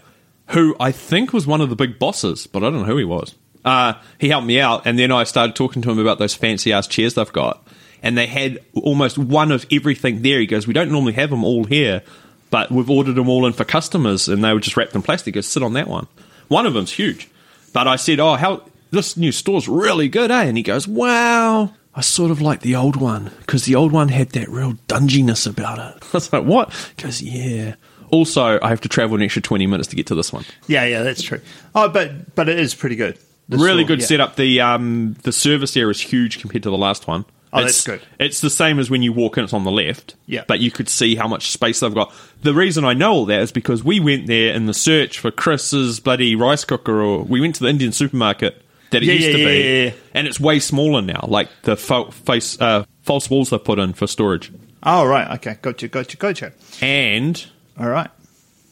who 0.51 0.77
I 0.81 0.93
think 0.93 1.33
was 1.33 1.47
one 1.47 1.61
of 1.61 1.71
the 1.71 1.77
big 1.77 1.99
bosses, 1.99 2.47
but 2.47 2.63
I 2.63 2.71
don't 2.71 2.81
know 2.81 2.85
who 2.85 2.97
he 2.97 3.05
was. 3.05 3.35
Uh, 3.65 3.95
he 4.19 4.29
helped 4.29 4.47
me 4.47 4.61
out, 4.61 4.87
and 4.87 4.99
then 4.99 5.13
I 5.13 5.25
started 5.25 5.55
talking 5.55 5.83
to 5.83 5.91
him 5.91 5.99
about 5.99 6.19
those 6.19 6.35
fancy 6.35 6.73
ass 6.73 6.87
chairs 6.87 7.15
they've 7.15 7.33
got. 7.33 7.67
And 8.03 8.17
they 8.17 8.27
had 8.27 8.59
almost 8.75 9.19
one 9.19 9.53
of 9.53 9.67
everything 9.71 10.23
there. 10.23 10.41
He 10.41 10.47
goes, 10.47 10.67
We 10.67 10.73
don't 10.73 10.91
normally 10.91 11.13
have 11.15 11.31
them 11.31 11.45
all 11.45 11.65
here, 11.65 12.03
but 12.49 12.71
we've 12.71 12.89
ordered 12.89 13.15
them 13.15 13.29
all 13.29 13.45
in 13.47 13.53
for 13.53 13.65
customers, 13.65 14.29
and 14.29 14.43
they 14.43 14.53
were 14.53 14.61
just 14.61 14.77
wrapped 14.77 14.95
in 14.95 15.03
plastic. 15.03 15.35
Goes, 15.35 15.47
Sit 15.47 15.63
on 15.63 15.75
that 15.75 15.89
one. 15.89 16.07
One 16.49 16.67
of 16.67 16.75
them's 16.75 16.93
huge. 16.93 17.29
But 17.73 17.87
I 17.87 17.97
said, 17.97 18.19
Oh, 18.19 18.35
how 18.35 18.63
this 18.91 19.17
new 19.17 19.33
store's 19.33 19.69
really 19.69 20.09
good, 20.09 20.31
eh? 20.31 20.45
And 20.45 20.57
he 20.57 20.63
goes, 20.63 20.89
Wow. 20.89 21.75
I 21.95 22.03
sort 22.03 22.31
of 22.31 22.41
like 22.41 22.61
the 22.61 22.77
old 22.77 22.97
one 22.97 23.33
because 23.41 23.65
the 23.65 23.75
old 23.75 23.93
one 23.93 24.09
had 24.09 24.31
that 24.31 24.49
real 24.49 24.75
dunginess 24.89 25.47
about 25.47 25.79
it. 25.79 26.03
I 26.15 26.17
was 26.17 26.33
like, 26.33 26.45
what? 26.45 26.73
Goes, 26.97 27.21
yeah. 27.21 27.75
Also, 28.11 28.59
I 28.61 28.69
have 28.69 28.81
to 28.83 28.89
travel 28.89 29.17
an 29.17 29.23
extra 29.23 29.43
20 29.43 29.67
minutes 29.67 29.89
to 29.89 29.97
get 29.97 30.07
to 30.09 30.15
this 30.15 30.33
one. 30.33 30.45
Yeah, 30.67 30.85
yeah, 30.85 31.03
that's 31.03 31.23
true. 31.23 31.41
Oh, 31.75 31.89
but 31.89 32.35
but 32.35 32.49
it 32.49 32.59
is 32.59 32.75
pretty 32.75 32.97
good. 32.97 33.19
Really 33.49 33.83
store, 33.83 33.89
good 33.89 34.01
yeah. 34.01 34.07
setup. 34.07 34.37
The 34.37 34.61
um 34.61 35.17
the 35.23 35.33
service 35.33 35.77
area 35.77 35.91
is 35.91 36.01
huge 36.01 36.41
compared 36.41 36.63
to 36.65 36.71
the 36.71 36.79
last 36.79 37.07
one. 37.07 37.25
Oh, 37.53 37.65
it's, 37.65 37.83
that's 37.85 37.99
good. 38.01 38.09
It's 38.21 38.41
the 38.41 38.51
same 38.51 38.79
as 38.79 38.91
when 38.91 39.03
you 39.03 39.13
walk 39.13 39.37
in, 39.37 39.43
it's 39.43 39.53
on 39.53 39.65
the 39.65 39.73
left. 39.73 40.15
Yeah. 40.27 40.45
But 40.47 40.61
you 40.61 40.71
could 40.71 40.89
see 40.89 41.17
how 41.17 41.27
much 41.27 41.51
space 41.51 41.81
they've 41.81 41.93
got. 41.93 42.13
The 42.43 42.55
reason 42.55 42.85
I 42.85 42.95
know 42.95 43.13
all 43.13 43.27
that 43.27 43.41
is 43.41 43.51
because 43.51 43.83
we 43.83 43.99
went 43.99 44.29
there 44.29 44.55
in 44.55 44.67
the 44.67 44.75
search 44.75 45.19
for 45.19 45.33
Chris's 45.33 45.99
bloody 45.99 46.37
rice 46.37 46.65
cooker, 46.65 47.01
or 47.03 47.25
we 47.25 47.41
went 47.41 47.57
to 47.57 47.65
the 47.65 47.69
Indian 47.69 47.91
supermarket 47.91 48.63
that 48.93 49.03
it 49.03 49.07
Yeah, 49.07 49.15
used 49.15 49.27
yeah, 49.27 49.33
to 49.33 49.39
be, 49.39 49.43
yeah, 49.59 49.85
yeah. 49.87 49.93
and 50.15 50.29
it's 50.29 50.39
way 50.39 50.61
smaller 50.61 51.03
now. 51.03 51.25
Like 51.27 51.49
the 51.63 51.77
fo- 51.77 52.11
face 52.13 52.61
uh, 52.61 52.85
false 53.03 53.29
walls 53.29 53.51
they've 53.51 53.63
put 53.63 53.81
in 53.81 53.95
for 53.95 54.07
storage. 54.07 54.53
Oh, 54.85 55.05
right. 55.05 55.29
Okay. 55.39 55.59
Gotcha, 55.61 55.89
gotcha, 55.89 56.17
gotcha. 56.17 56.53
And 56.81 57.45
All 57.81 57.89
right. 57.89 58.11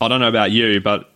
I 0.00 0.08
don't 0.08 0.20
know 0.20 0.28
about 0.28 0.50
you, 0.52 0.80
but 0.80 1.10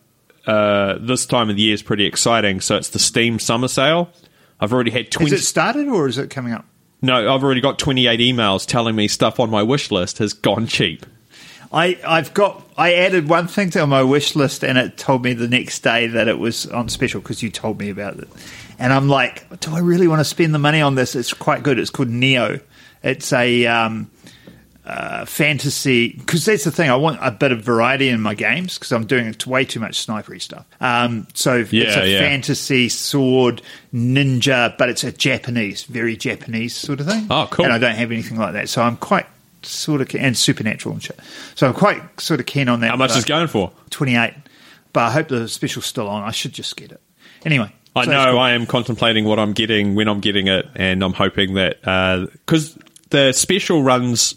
uh, 0.46 0.96
this 0.98 1.26
time 1.26 1.50
of 1.50 1.56
the 1.56 1.62
year 1.62 1.74
is 1.74 1.82
pretty 1.82 2.06
exciting. 2.06 2.60
So 2.60 2.76
it's 2.76 2.88
the 2.88 2.98
Steam 2.98 3.38
summer 3.38 3.68
sale. 3.68 4.10
I've 4.58 4.72
already 4.72 4.90
had 4.90 5.04
Has 5.06 5.10
twenty. 5.10 5.34
it 5.34 5.38
started 5.40 5.88
or 5.88 6.08
is 6.08 6.18
it 6.18 6.30
coming 6.30 6.52
up? 6.52 6.64
No, 7.02 7.34
I've 7.34 7.42
already 7.42 7.60
got 7.60 7.78
28 7.80 8.20
emails 8.20 8.64
telling 8.64 8.94
me 8.94 9.08
stuff 9.08 9.40
on 9.40 9.50
my 9.50 9.62
wish 9.62 9.90
list 9.90 10.18
has 10.18 10.32
gone 10.32 10.68
cheap. 10.68 11.04
I, 11.72 11.98
I've 12.06 12.32
got. 12.32 12.66
I 12.76 12.94
added 12.94 13.28
one 13.28 13.48
thing 13.48 13.70
to 13.70 13.86
my 13.86 14.02
wish 14.02 14.36
list, 14.36 14.62
and 14.62 14.76
it 14.78 14.96
told 14.98 15.24
me 15.24 15.32
the 15.32 15.48
next 15.48 15.80
day 15.80 16.06
that 16.06 16.28
it 16.28 16.38
was 16.38 16.66
on 16.66 16.88
special 16.88 17.20
because 17.20 17.42
you 17.42 17.50
told 17.50 17.78
me 17.78 17.90
about 17.90 18.18
it. 18.18 18.28
And 18.78 18.92
I'm 18.92 19.08
like, 19.08 19.60
do 19.60 19.74
I 19.74 19.80
really 19.80 20.06
want 20.06 20.20
to 20.20 20.24
spend 20.24 20.54
the 20.54 20.58
money 20.58 20.80
on 20.80 20.94
this? 20.94 21.14
It's 21.14 21.32
quite 21.32 21.62
good. 21.62 21.78
It's 21.78 21.90
called 21.90 22.08
Nioh. 22.08 22.60
It's 23.02 23.32
a 23.32 23.66
um, 23.66 24.10
uh, 24.84 25.24
fantasy 25.24 26.12
because 26.12 26.44
that's 26.44 26.64
the 26.64 26.70
thing. 26.70 26.90
I 26.90 26.96
want 26.96 27.18
a 27.22 27.30
bit 27.30 27.52
of 27.52 27.62
variety 27.62 28.08
in 28.08 28.20
my 28.20 28.34
games 28.34 28.78
because 28.78 28.92
I'm 28.92 29.06
doing 29.06 29.34
way 29.46 29.64
too 29.64 29.80
much 29.80 30.04
snipery 30.04 30.40
stuff. 30.40 30.66
Um, 30.80 31.26
so 31.34 31.58
it's 31.58 31.72
a 31.72 32.08
yeah. 32.08 32.18
fantasy 32.20 32.88
sword 32.88 33.62
ninja, 33.94 34.76
but 34.76 34.88
it's 34.88 35.04
a 35.04 35.12
Japanese, 35.12 35.84
very 35.84 36.16
Japanese 36.16 36.74
sort 36.74 37.00
of 37.00 37.06
thing. 37.06 37.26
Oh, 37.30 37.48
cool. 37.50 37.64
And 37.64 37.74
I 37.74 37.78
don't 37.78 37.94
have 37.94 38.10
anything 38.10 38.38
like 38.38 38.54
that, 38.54 38.68
so 38.68 38.82
I'm 38.82 38.96
quite 38.96 39.26
sort 39.62 40.00
of 40.00 40.14
and 40.14 40.36
supernatural 40.36 40.94
and 40.94 41.02
shit. 41.02 41.18
So 41.54 41.68
I'm 41.68 41.74
quite 41.74 42.20
sort 42.20 42.40
of 42.40 42.46
keen 42.46 42.68
on 42.68 42.80
that. 42.80 42.90
How 42.90 42.96
much 42.96 43.16
is 43.16 43.24
going 43.24 43.46
for? 43.46 43.70
28, 43.90 44.34
but 44.92 45.00
I 45.00 45.10
hope 45.10 45.28
the 45.28 45.48
special's 45.48 45.86
still 45.86 46.08
on. 46.08 46.22
I 46.22 46.32
should 46.32 46.52
just 46.52 46.76
get 46.76 46.92
it 46.92 47.00
anyway. 47.44 47.72
I 47.94 48.04
so 48.04 48.10
know 48.10 48.30
cool. 48.32 48.38
I 48.38 48.52
am 48.52 48.66
contemplating 48.66 49.24
what 49.26 49.38
I'm 49.38 49.52
getting 49.52 49.94
when 49.94 50.08
I'm 50.08 50.20
getting 50.20 50.48
it, 50.48 50.66
and 50.74 51.02
I'm 51.04 51.12
hoping 51.12 51.54
that 51.54 51.80
because 52.46 52.78
the 53.10 53.32
special 53.32 53.82
runs, 53.82 54.34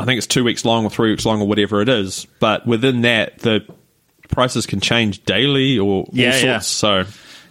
I 0.00 0.04
think 0.04 0.18
it's 0.18 0.26
two 0.26 0.44
weeks 0.44 0.64
long 0.64 0.84
or 0.84 0.90
three 0.90 1.10
weeks 1.10 1.24
long 1.24 1.40
or 1.40 1.46
whatever 1.46 1.80
it 1.80 1.88
is, 1.88 2.26
but 2.40 2.66
within 2.66 3.02
that 3.02 3.38
the 3.40 3.64
prices 4.28 4.66
can 4.66 4.80
change 4.80 5.24
daily 5.24 5.78
or 5.78 6.06
Yeah, 6.12 6.32
all 6.34 6.40
yeah. 6.40 6.58
sorts. 6.58 6.66
So 6.66 7.04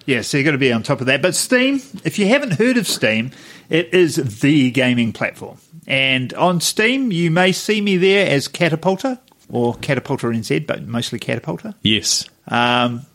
Yeah, 0.05 0.21
so 0.21 0.37
you've 0.37 0.45
got 0.45 0.51
to 0.51 0.57
be 0.57 0.73
on 0.73 0.83
top 0.83 0.99
of 0.99 1.07
that. 1.07 1.21
But 1.21 1.35
Steam, 1.35 1.81
if 2.03 2.17
you 2.19 2.27
haven't 2.27 2.53
heard 2.53 2.77
of 2.77 2.87
Steam, 2.87 3.31
it 3.69 3.93
is 3.93 4.15
the 4.41 4.71
gaming 4.71 5.13
platform. 5.13 5.57
And 5.87 6.33
on 6.33 6.59
Steam, 6.59 7.11
you 7.11 7.31
may 7.31 7.51
see 7.51 7.79
me 7.81 7.97
there 7.97 8.27
as 8.29 8.47
Catapulta 8.47 9.19
or 9.49 9.75
Catapulta 9.75 10.33
NZ, 10.35 10.65
but 10.67 10.87
mostly 10.87 11.19
Catapulta. 11.19 11.75
yes, 11.83 12.27
Um, 12.47 13.05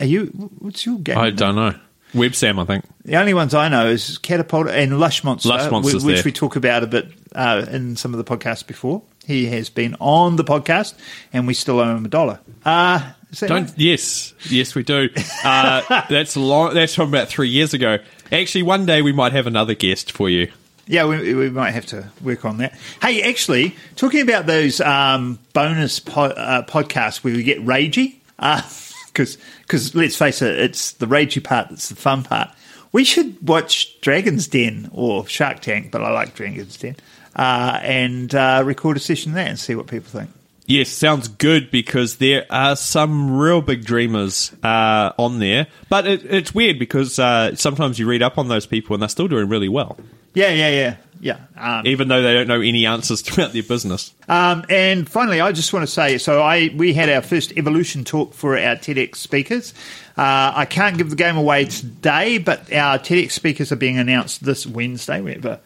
are 0.00 0.06
you? 0.06 0.26
What's 0.58 0.84
your 0.84 0.98
game? 0.98 1.16
I 1.18 1.30
don't 1.30 1.54
know. 1.56 1.74
Websam, 2.14 2.60
I 2.60 2.64
think. 2.64 2.84
The 3.04 3.16
only 3.16 3.34
ones 3.34 3.54
I 3.54 3.68
know 3.68 3.86
is 3.88 4.18
Catapulta 4.22 4.70
and 4.70 5.00
Lush 5.00 5.24
Monster, 5.24 5.48
Lush 5.48 5.70
Monster's 5.70 6.04
which 6.04 6.16
there. 6.16 6.24
we 6.24 6.32
talk 6.32 6.54
about 6.56 6.82
a 6.84 6.86
bit 6.86 7.23
uh, 7.34 7.66
in 7.70 7.96
some 7.96 8.14
of 8.14 8.18
the 8.18 8.24
podcasts 8.24 8.66
before. 8.66 9.02
He 9.26 9.46
has 9.46 9.70
been 9.70 9.96
on 10.00 10.36
the 10.36 10.44
podcast, 10.44 10.94
and 11.32 11.46
we 11.46 11.54
still 11.54 11.80
owe 11.80 11.96
him 11.96 12.04
a 12.04 12.08
dollar. 12.08 12.40
Uh, 12.64 13.12
Don't 13.40 13.50
right? 13.50 13.72
yes, 13.78 14.34
yes 14.50 14.74
we 14.74 14.82
do. 14.82 15.08
Uh, 15.42 16.02
that's 16.10 16.36
long. 16.36 16.74
That's 16.74 16.94
from 16.94 17.08
about 17.08 17.28
three 17.28 17.48
years 17.48 17.72
ago. 17.72 17.98
Actually, 18.30 18.64
one 18.64 18.84
day 18.84 19.00
we 19.00 19.12
might 19.12 19.32
have 19.32 19.46
another 19.46 19.74
guest 19.74 20.12
for 20.12 20.28
you. 20.28 20.50
Yeah, 20.86 21.06
we, 21.06 21.34
we 21.34 21.48
might 21.48 21.70
have 21.70 21.86
to 21.86 22.10
work 22.22 22.44
on 22.44 22.58
that. 22.58 22.76
Hey, 23.00 23.22
actually, 23.22 23.74
talking 23.96 24.20
about 24.20 24.44
those 24.44 24.80
um, 24.82 25.38
bonus 25.54 25.98
po- 26.00 26.24
uh, 26.24 26.66
podcasts 26.66 27.24
where 27.24 27.34
we 27.34 27.42
get 27.42 27.64
ragey, 27.64 28.16
because 29.06 29.38
because 29.62 29.94
let's 29.94 30.16
face 30.16 30.42
it, 30.42 30.58
it's 30.58 30.92
the 30.92 31.06
ragey 31.06 31.42
part 31.42 31.70
that's 31.70 31.88
the 31.88 31.96
fun 31.96 32.22
part. 32.24 32.50
We 32.92 33.04
should 33.04 33.48
watch 33.48 34.00
Dragon's 34.02 34.46
Den 34.46 34.90
or 34.92 35.26
Shark 35.26 35.60
Tank, 35.60 35.90
but 35.90 36.02
I 36.02 36.10
like 36.12 36.34
Dragon's 36.34 36.76
Den, 36.76 36.96
uh, 37.36 37.78
and 37.82 38.34
uh, 38.34 38.62
record 38.64 38.96
a 38.96 39.00
session 39.00 39.32
there 39.32 39.46
and 39.46 39.58
see 39.58 39.74
what 39.74 39.86
people 39.86 40.08
think. 40.08 40.30
Yes, 40.66 40.88
sounds 40.88 41.28
good 41.28 41.70
because 41.70 42.16
there 42.16 42.46
are 42.48 42.74
some 42.74 43.36
real 43.36 43.60
big 43.60 43.84
dreamers 43.84 44.50
uh, 44.62 45.12
on 45.18 45.38
there. 45.38 45.66
But 45.90 46.06
it, 46.06 46.24
it's 46.24 46.54
weird 46.54 46.78
because 46.78 47.18
uh, 47.18 47.54
sometimes 47.54 47.98
you 47.98 48.06
read 48.06 48.22
up 48.22 48.38
on 48.38 48.48
those 48.48 48.64
people 48.64 48.94
and 48.94 49.02
they're 49.02 49.10
still 49.10 49.28
doing 49.28 49.48
really 49.50 49.68
well, 49.68 49.98
Yeah, 50.32 50.48
yeah, 50.50 50.70
yeah, 50.70 50.96
yeah. 51.20 51.38
Um, 51.58 51.86
even 51.86 52.08
though 52.08 52.22
they 52.22 52.32
don't 52.32 52.48
know 52.48 52.62
any 52.62 52.86
answers 52.86 53.20
throughout 53.22 53.52
their 53.52 53.62
business. 53.62 54.14
Um, 54.26 54.64
and 54.70 55.06
finally, 55.06 55.42
I 55.42 55.52
just 55.52 55.70
want 55.74 55.82
to 55.86 55.92
say, 55.92 56.16
so 56.16 56.40
I 56.40 56.70
we 56.74 56.94
had 56.94 57.10
our 57.10 57.20
first 57.20 57.52
evolution 57.58 58.04
talk 58.04 58.32
for 58.32 58.56
our 58.56 58.76
TEDx 58.76 59.16
speakers. 59.16 59.74
Uh, 60.16 60.52
I 60.54 60.64
can't 60.64 60.96
give 60.96 61.10
the 61.10 61.16
game 61.16 61.36
away 61.36 61.66
today, 61.66 62.38
but 62.38 62.72
our 62.72 62.98
TEDx 62.98 63.32
speakers 63.32 63.70
are 63.70 63.76
being 63.76 63.98
announced 63.98 64.42
this 64.42 64.66
Wednesday. 64.66 65.20
We 65.20 65.32
have 65.34 65.44
a 65.44 65.60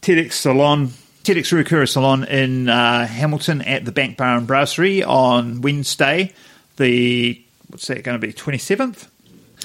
TEDx 0.00 0.32
salon, 0.32 0.92
TEDx 1.24 1.52
Ruakura 1.52 1.88
salon 1.88 2.24
in 2.24 2.68
uh, 2.68 3.06
Hamilton 3.06 3.62
at 3.62 3.84
the 3.84 3.92
Bank 3.92 4.16
Bar 4.16 4.36
and 4.38 4.46
Brasserie 4.46 5.02
on 5.04 5.60
Wednesday, 5.60 6.32
the 6.76 7.42
what's 7.68 7.86
that 7.88 8.02
going 8.02 8.18
to 8.18 8.26
be 8.26 8.32
twenty 8.32 8.58
seventh, 8.58 9.08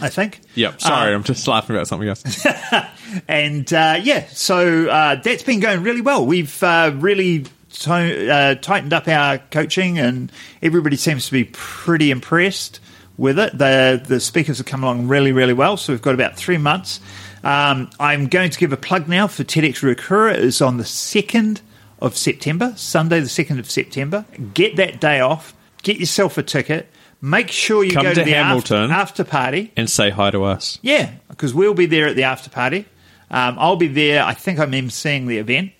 I 0.02 0.10
think. 0.10 0.42
Yep. 0.56 0.82
Sorry, 0.82 1.14
Uh, 1.14 1.16
I'm 1.16 1.24
just 1.24 1.48
laughing 1.48 1.76
about 1.76 1.88
something 1.88 2.10
else. 2.10 2.46
and 3.28 3.72
uh, 3.74 4.00
yeah, 4.02 4.26
so 4.28 4.88
uh, 4.90 5.16
that's 5.16 5.44
been 5.44 5.60
going 5.62 5.84
really 5.84 6.02
well. 6.02 6.26
We've 6.26 6.62
uh, 6.64 6.92
really 6.96 7.46
uh, 7.88 8.56
tightened 8.56 8.94
up 8.94 9.08
our 9.08 9.38
coaching, 9.38 9.98
and 10.00 10.32
everybody 10.62 10.96
seems 10.98 11.26
to 11.28 11.32
be 11.32 11.46
pretty 11.46 12.12
impressed 12.12 12.80
with 13.18 13.40
it. 13.40 13.58
The 13.58 14.04
the 14.06 14.20
speakers 14.20 14.58
have 14.58 14.68
come 14.68 14.84
along 14.84 15.08
really, 15.08 15.32
really 15.32 15.54
well. 15.54 15.78
So 15.78 15.94
we've 15.94 16.02
got 16.02 16.14
about 16.16 16.36
three 16.36 16.58
months. 16.58 17.00
Um, 17.44 17.90
I'm 18.00 18.28
going 18.28 18.50
to 18.52 18.60
give 18.60 18.72
a 18.72 18.78
plug 18.78 19.08
now 19.08 19.28
for 19.28 19.44
TEDx 19.44 19.82
Ruakura. 19.82 20.36
is 20.38 20.62
on 20.62 20.78
the 20.78 20.86
second 20.86 21.62
of 22.00 22.16
September, 22.18 22.74
Sunday 22.76 23.20
the 23.20 23.30
second 23.30 23.60
of 23.60 23.70
September. 23.70 24.26
Get 24.54 24.76
that 24.78 25.02
day 25.02 25.20
off. 25.20 25.54
Get 25.84 26.00
yourself 26.00 26.38
a 26.38 26.44
ticket. 26.44 26.88
Make 27.22 27.50
sure 27.50 27.84
you 27.84 27.92
Come 27.94 28.04
go 28.04 28.10
to 28.14 28.16
to, 28.16 28.24
the 28.26 28.32
Hamilton. 28.32 28.92
after, 28.92 29.22
after 29.22 29.24
party. 29.24 29.72
and 29.78 29.90
say 29.90 30.10
hi 30.10 30.32
to 30.32 30.44
us. 30.44 30.80
Yeah, 30.82 31.12
because 31.30 31.54
we'll 31.54 31.74
be 31.74 31.86
there 31.86 32.08
at 32.08 32.16
the 32.16 32.24
after 32.24 32.50
party. 32.50 32.86
Um, 33.32 33.56
I'll 33.58 33.78
be 33.78 33.88
there. 33.88 34.24
I 34.24 34.34
think 34.34 34.60
I'm 34.60 34.72
emceeing 34.74 35.28
the 35.28 35.38
event. 35.38 35.72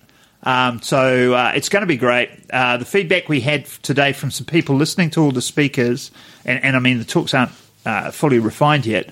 Um, 0.42 0.82
so 0.82 1.32
uh, 1.34 1.52
it's 1.54 1.68
going 1.70 1.82
to 1.82 1.86
be 1.86 1.96
great. 1.96 2.28
Uh, 2.50 2.76
the 2.78 2.84
feedback 2.84 3.28
we 3.28 3.40
had 3.40 3.66
today 3.82 4.12
from 4.12 4.30
some 4.30 4.44
people 4.46 4.76
listening 4.76 5.10
to 5.10 5.20
all 5.22 5.32
the 5.32 5.40
speakers, 5.42 6.10
and, 6.44 6.62
and 6.62 6.76
I 6.76 6.80
mean, 6.80 6.98
the 6.98 7.04
talks 7.04 7.32
aren't 7.32 7.52
uh, 7.86 8.10
fully 8.10 8.38
refined 8.38 8.84
yet, 8.84 9.08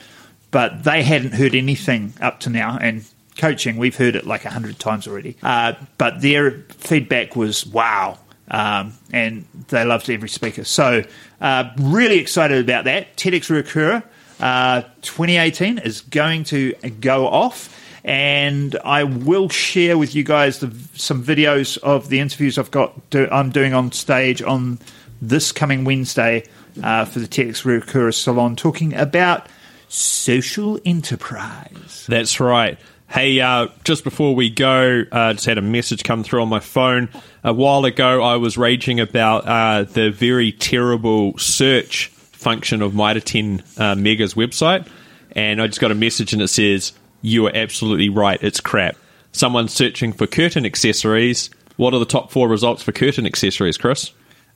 but 0.52 0.84
they 0.84 1.02
hadn't 1.02 1.32
heard 1.32 1.56
anything 1.56 2.12
up 2.20 2.38
to 2.40 2.50
now. 2.50 2.78
And 2.80 3.04
coaching, 3.36 3.78
we've 3.78 3.96
heard 3.96 4.14
it 4.14 4.24
like 4.24 4.44
a 4.44 4.50
hundred 4.50 4.78
times 4.78 5.08
already. 5.08 5.36
Uh, 5.42 5.72
but 5.98 6.20
their 6.20 6.52
feedback 6.68 7.34
was 7.34 7.66
wow. 7.66 8.18
Um, 8.48 8.92
and 9.12 9.46
they 9.68 9.84
loved 9.84 10.10
every 10.10 10.28
speaker. 10.28 10.64
So, 10.64 11.04
uh, 11.40 11.70
really 11.78 12.18
excited 12.18 12.62
about 12.62 12.84
that. 12.84 13.16
TEDx 13.16 13.48
Ruakura 13.48 14.04
uh, 14.40 14.82
2018 15.00 15.78
is 15.78 16.02
going 16.02 16.44
to 16.44 16.72
go 17.00 17.28
off, 17.28 17.74
and 18.04 18.76
I 18.84 19.04
will 19.04 19.48
share 19.48 19.96
with 19.96 20.14
you 20.14 20.22
guys 20.22 20.58
the, 20.58 20.74
some 20.94 21.24
videos 21.24 21.78
of 21.78 22.10
the 22.10 22.18
interviews 22.20 22.58
I've 22.58 22.70
got. 22.70 23.08
Do, 23.08 23.26
I'm 23.30 23.50
doing 23.50 23.72
on 23.72 23.92
stage 23.92 24.42
on 24.42 24.80
this 25.22 25.50
coming 25.52 25.84
Wednesday 25.84 26.44
uh, 26.82 27.06
for 27.06 27.20
the 27.20 27.28
TEDx 27.28 27.62
Ruakura 27.62 28.12
Salon, 28.12 28.56
talking 28.56 28.92
about 28.92 29.46
social 29.92 30.81
enterprise. 30.85 32.07
That's 32.09 32.40
right. 32.40 32.78
Hey, 33.09 33.40
uh, 33.40 33.68
just 33.85 34.05
before 34.05 34.35
we 34.35 34.48
go, 34.48 35.05
uh, 35.12 35.35
just 35.35 35.44
had 35.44 35.59
a 35.59 35.62
message 35.62 36.02
come 36.02 36.24
through 36.24 36.40
on 36.40 36.48
my 36.48 36.61
phone. 36.61 37.11
A 37.44 37.52
while 37.52 37.85
ago, 37.85 38.22
I 38.22 38.37
was 38.37 38.57
raging 38.57 39.00
about 39.00 39.46
uh, 39.46 39.85
the 39.85 40.11
very 40.11 40.50
terrible 40.50 41.37
search 41.37 42.09
function 42.09 42.81
of 42.81 42.94
Mitre 42.94 43.20
10 43.20 43.62
uh, 43.76 43.94
Mega's 43.94 44.33
website, 44.33 44.88
and 45.33 45.61
I 45.61 45.66
just 45.66 45.81
got 45.81 45.90
a 45.90 45.94
message 45.94 46.33
and 46.33 46.40
it 46.40 46.48
says, 46.48 46.92
You 47.20 47.46
are 47.46 47.52
absolutely 47.55 48.09
right, 48.09 48.42
it's 48.42 48.61
crap. 48.61 48.96
Someone's 49.33 49.74
searching 49.74 50.14
for 50.14 50.26
curtain 50.26 50.64
accessories. 50.64 51.50
What 51.76 51.92
are 51.92 51.98
the 51.98 52.07
top 52.07 52.31
four 52.31 52.48
results 52.48 52.83
for 52.83 52.92
curtain 52.92 53.26
accessories, 53.26 53.76
Chris? 53.76 54.11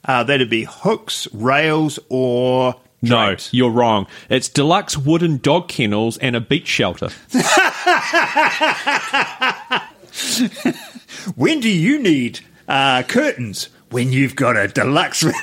Uh, 0.04 0.24
that'd 0.24 0.48
be 0.48 0.64
hooks, 0.64 1.28
rails, 1.34 1.98
or 2.08 2.74
No, 3.08 3.26
drapes. 3.26 3.52
you're 3.52 3.70
wrong. 3.70 4.06
It's 4.28 4.48
deluxe 4.48 4.96
wooden 4.96 5.38
dog 5.38 5.68
kennels 5.68 6.16
and 6.18 6.36
a 6.36 6.40
beach 6.40 6.68
shelter. 6.68 7.10
when 11.36 11.60
do 11.60 11.68
you 11.68 11.98
need 11.98 12.40
uh, 12.68 13.02
curtains? 13.04 13.68
When 13.90 14.12
you've 14.12 14.36
got 14.36 14.56
a 14.56 14.68
deluxe. 14.68 15.24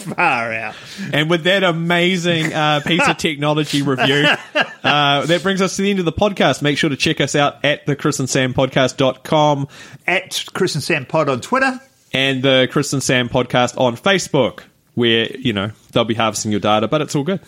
Far 0.00 0.52
out. 0.52 0.74
And 1.12 1.28
with 1.28 1.44
that 1.44 1.62
amazing 1.62 2.54
uh, 2.54 2.80
piece 2.86 3.06
of 3.06 3.16
technology 3.18 3.82
review, 3.82 4.26
uh, 4.82 5.26
that 5.26 5.40
brings 5.42 5.60
us 5.60 5.76
to 5.76 5.82
the 5.82 5.90
end 5.90 5.98
of 5.98 6.06
the 6.06 6.12
podcast. 6.12 6.62
Make 6.62 6.78
sure 6.78 6.88
to 6.88 6.96
check 6.96 7.20
us 7.20 7.34
out 7.34 7.62
at 7.64 7.84
the 7.84 7.96
Chris 7.96 8.18
and 8.18 8.30
Sam 8.30 8.54
podcast.com 8.54 9.68
At 10.06 10.44
Chris 10.54 10.74
and 10.74 10.82
Sam 10.82 11.04
Pod 11.04 11.28
on 11.28 11.40
Twitter. 11.42 11.78
and 12.14 12.42
the 12.42 12.66
Chris 12.70 12.94
and 12.94 13.02
Sam 13.02 13.28
podcast 13.28 13.78
on 13.78 13.96
Facebook, 13.96 14.60
where, 15.00 15.26
you 15.36 15.52
know, 15.52 15.72
they'll 15.92 16.04
be 16.04 16.14
harvesting 16.14 16.50
your 16.52 16.60
data, 16.60 16.86
but 16.86 17.00
it's 17.00 17.16
all 17.16 17.24
good. 17.24 17.40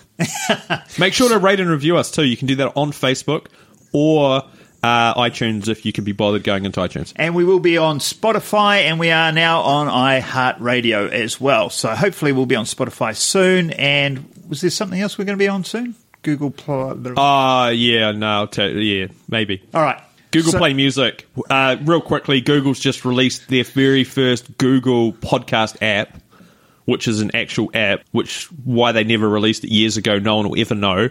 Make 0.98 1.14
sure 1.14 1.28
to 1.28 1.38
rate 1.38 1.60
and 1.60 1.70
review 1.70 1.96
us 1.96 2.10
too. 2.10 2.24
You 2.24 2.36
can 2.36 2.48
do 2.48 2.56
that 2.56 2.72
on 2.76 2.90
Facebook 2.90 3.46
or 3.92 4.42
uh, 4.82 5.14
iTunes 5.14 5.68
if 5.68 5.86
you 5.86 5.92
can 5.92 6.02
be 6.04 6.12
bothered 6.12 6.42
going 6.42 6.64
into 6.64 6.80
iTunes. 6.80 7.12
And 7.14 7.34
we 7.36 7.44
will 7.44 7.60
be 7.60 7.78
on 7.78 7.98
Spotify, 8.00 8.82
and 8.82 8.98
we 8.98 9.10
are 9.10 9.30
now 9.30 9.60
on 9.60 9.86
iHeartRadio 9.86 11.10
as 11.10 11.40
well. 11.40 11.70
So 11.70 11.90
hopefully 11.94 12.32
we'll 12.32 12.46
be 12.46 12.56
on 12.56 12.64
Spotify 12.64 13.14
soon. 13.14 13.70
And 13.72 14.28
was 14.48 14.60
there 14.60 14.70
something 14.70 15.00
else 15.00 15.18
we're 15.18 15.24
going 15.24 15.38
to 15.38 15.42
be 15.42 15.48
on 15.48 15.62
soon? 15.64 15.94
Google 16.22 16.50
Play. 16.50 17.14
Ah, 17.16 17.68
yeah, 17.68 18.12
no, 18.12 18.48
yeah, 18.56 19.06
maybe. 19.28 19.62
All 19.74 19.82
right. 19.82 20.00
Google 20.30 20.52
So- 20.52 20.58
Play 20.58 20.72
Music. 20.72 21.26
Uh, 21.50 21.76
real 21.82 22.00
quickly, 22.00 22.40
Google's 22.40 22.80
just 22.80 23.04
released 23.04 23.48
their 23.48 23.64
very 23.64 24.04
first 24.04 24.56
Google 24.58 25.12
podcast 25.12 25.76
app, 25.82 26.16
which 26.84 27.06
is 27.08 27.20
an 27.20 27.34
actual 27.34 27.70
app. 27.74 28.00
Which 28.12 28.46
why 28.64 28.92
they 28.92 29.04
never 29.04 29.28
released 29.28 29.64
it 29.64 29.70
years 29.70 29.96
ago, 29.96 30.18
no 30.18 30.36
one 30.36 30.48
will 30.48 30.60
ever 30.60 30.74
know. 30.74 31.08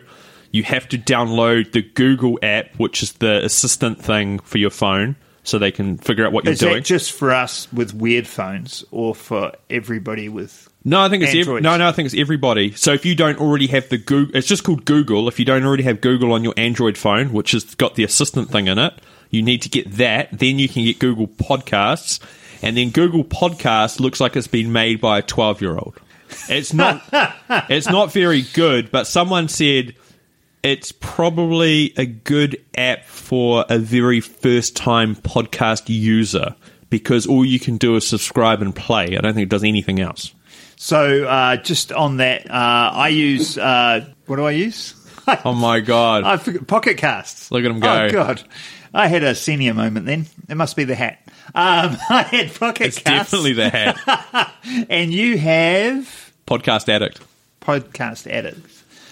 You 0.52 0.64
have 0.64 0.88
to 0.90 0.98
download 0.98 1.72
the 1.72 1.82
Google 1.82 2.38
app, 2.44 2.76
which 2.78 3.04
is 3.04 3.14
the 3.14 3.44
assistant 3.46 4.02
thing 4.02 4.40
for 4.40 4.58
your 4.58 4.70
phone, 4.70 5.16
so 5.44 5.58
they 5.58 5.72
can 5.72 5.98
figure 5.98 6.26
out 6.26 6.34
what 6.34 6.44
you're 6.44 6.54
Is 6.54 6.60
doing. 6.60 6.84
just 6.84 7.14
for 7.14 7.32
us 7.32 7.72
with 7.72 7.94
weird 7.94 8.28
phones, 8.28 8.84
or 8.92 9.16
for 9.16 9.54
everybody 9.70 10.28
with? 10.28 10.68
No, 10.84 11.00
I 11.00 11.10
think 11.10 11.24
it's 11.24 11.48
ev- 11.48 11.62
no, 11.62 11.78
no. 11.78 11.88
I 11.88 11.92
think 11.92 12.08
it's 12.08 12.16
everybody. 12.16 12.72
So 12.72 12.92
if 12.92 13.06
you 13.06 13.16
don't 13.16 13.40
already 13.40 13.68
have 13.68 13.88
the 13.90 13.98
Google, 14.00 14.36
it's 14.36 14.48
just 14.48 14.64
called 14.64 14.84
Google. 14.84 15.28
If 15.28 15.38
you 15.40 15.46
don't 15.46 15.64
already 15.64 15.84
have 15.84 16.02
Google 16.02 16.34
on 16.34 16.44
your 16.44 16.56
Android 16.58 16.98
phone, 16.98 17.32
which 17.34 17.52
has 17.52 17.76
got 17.76 17.96
the 17.96 18.04
assistant 18.04 18.50
thing 18.50 18.68
in 18.68 18.78
it, 18.80 18.94
you 19.30 19.42
need 19.44 19.62
to 19.62 19.70
get 19.70 19.90
that. 19.94 20.30
Then 20.38 20.58
you 20.60 20.68
can 20.68 20.84
get 20.84 20.98
Google 21.00 21.28
Podcasts, 21.28 22.20
and 22.62 22.78
then 22.78 22.90
Google 22.92 23.24
Podcast 23.24 24.00
looks 24.00 24.20
like 24.20 24.36
it's 24.36 24.48
been 24.48 24.72
made 24.72 25.02
by 25.02 25.20
a 25.20 25.22
twelve-year-old. 25.22 26.00
It's 26.50 26.74
not. 26.74 27.04
it's 27.70 27.88
not 27.88 28.12
very 28.12 28.42
good. 28.54 28.92
But 28.92 29.08
someone 29.08 29.48
said 29.48 29.96
it's 30.64 30.92
probably 30.92 31.94
a 31.98 32.06
good 32.06 32.64
app 32.78 33.06
for 33.06 33.66
a 33.68 33.78
very 33.80 34.22
first-time 34.22 35.16
podcast 35.16 35.84
user 35.88 36.56
because 36.90 37.26
all 37.26 37.44
you 37.44 37.60
can 37.60 37.78
do 37.78 37.96
is 37.96 38.08
subscribe 38.08 38.62
and 38.62 38.76
play. 38.76 39.18
I 39.18 39.22
don't 39.22 39.34
think 39.34 39.46
it 39.46 39.50
does 39.50 39.64
anything 39.64 40.00
else. 40.00 40.34
So 40.76 41.26
uh, 41.26 41.58
just 41.58 41.92
on 41.92 42.18
that, 42.18 42.50
uh, 42.50 42.92
I 42.94 43.10
use 43.10 43.58
uh, 43.58 44.06
what 44.26 44.38
do 44.38 44.46
I 44.46 44.52
use? 44.52 44.96
Oh 45.46 45.54
my 45.54 45.80
god! 45.80 46.24
I 46.24 46.38
forgot 46.38 46.66
Pocket 46.68 46.98
Casts. 46.98 47.52
Look 47.52 47.64
at 47.64 47.70
'em 47.70 47.80
go. 47.80 47.88
Oh 47.88 48.10
god, 48.10 48.44
I 48.94 49.08
had 49.08 49.24
a 49.24 49.36
senior 49.36 49.74
moment 49.74 50.06
then. 50.06 50.26
It 50.50 50.56
must 50.56 50.76
be 50.76 50.84
the 50.84 50.96
hat. 50.96 51.20
Um, 51.56 51.98
I 52.10 52.24
had 52.30 52.54
Pocket 52.54 52.88
it's 52.88 53.00
Casts, 53.00 53.32
definitely 53.32 53.54
the 53.54 53.70
hat. 53.70 54.54
and 54.90 55.14
you 55.14 55.38
have 55.38 56.34
Podcast 56.46 56.90
addict. 56.90 57.22
Podcast 57.62 58.30
addict. 58.30 58.68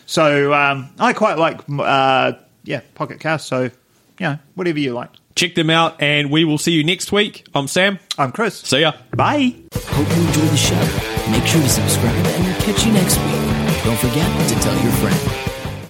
So 0.06 0.54
um, 0.54 0.90
I 1.00 1.14
quite 1.14 1.38
like 1.38 1.62
uh, 1.70 2.34
yeah 2.64 2.82
Pocket 2.96 3.20
Cast. 3.20 3.48
So 3.48 3.64
you 3.64 3.72
know 4.20 4.40
whatever 4.56 4.80
you 4.80 4.94
like. 4.94 5.10
Check 5.36 5.56
them 5.56 5.70
out, 5.70 6.02
and 6.02 6.32
we 6.32 6.44
will 6.44 6.58
see 6.58 6.74
you 6.74 6.84
next 6.84 7.14
week. 7.14 7.46
I'm 7.56 7.68
Sam. 7.68 8.00
I'm 8.18 8.34
Chris. 8.34 8.58
See 8.60 8.82
ya. 8.82 8.94
Bye. 9.16 9.56
Hope 9.74 10.10
you 10.10 10.28
enjoyed 10.28 10.50
the 10.50 10.58
show. 10.58 11.10
Make 11.32 11.46
sure 11.46 11.62
to 11.62 11.70
subscribe 11.70 12.26
and 12.26 12.46
we'll 12.46 12.62
catch 12.62 12.86
you 12.86 12.92
next 12.92 13.18
week. 13.18 13.84
Don't 13.86 14.00
forget 14.00 14.50
to 14.50 14.56
tell 14.56 14.84
your 14.84 14.92
friend. 14.94 15.49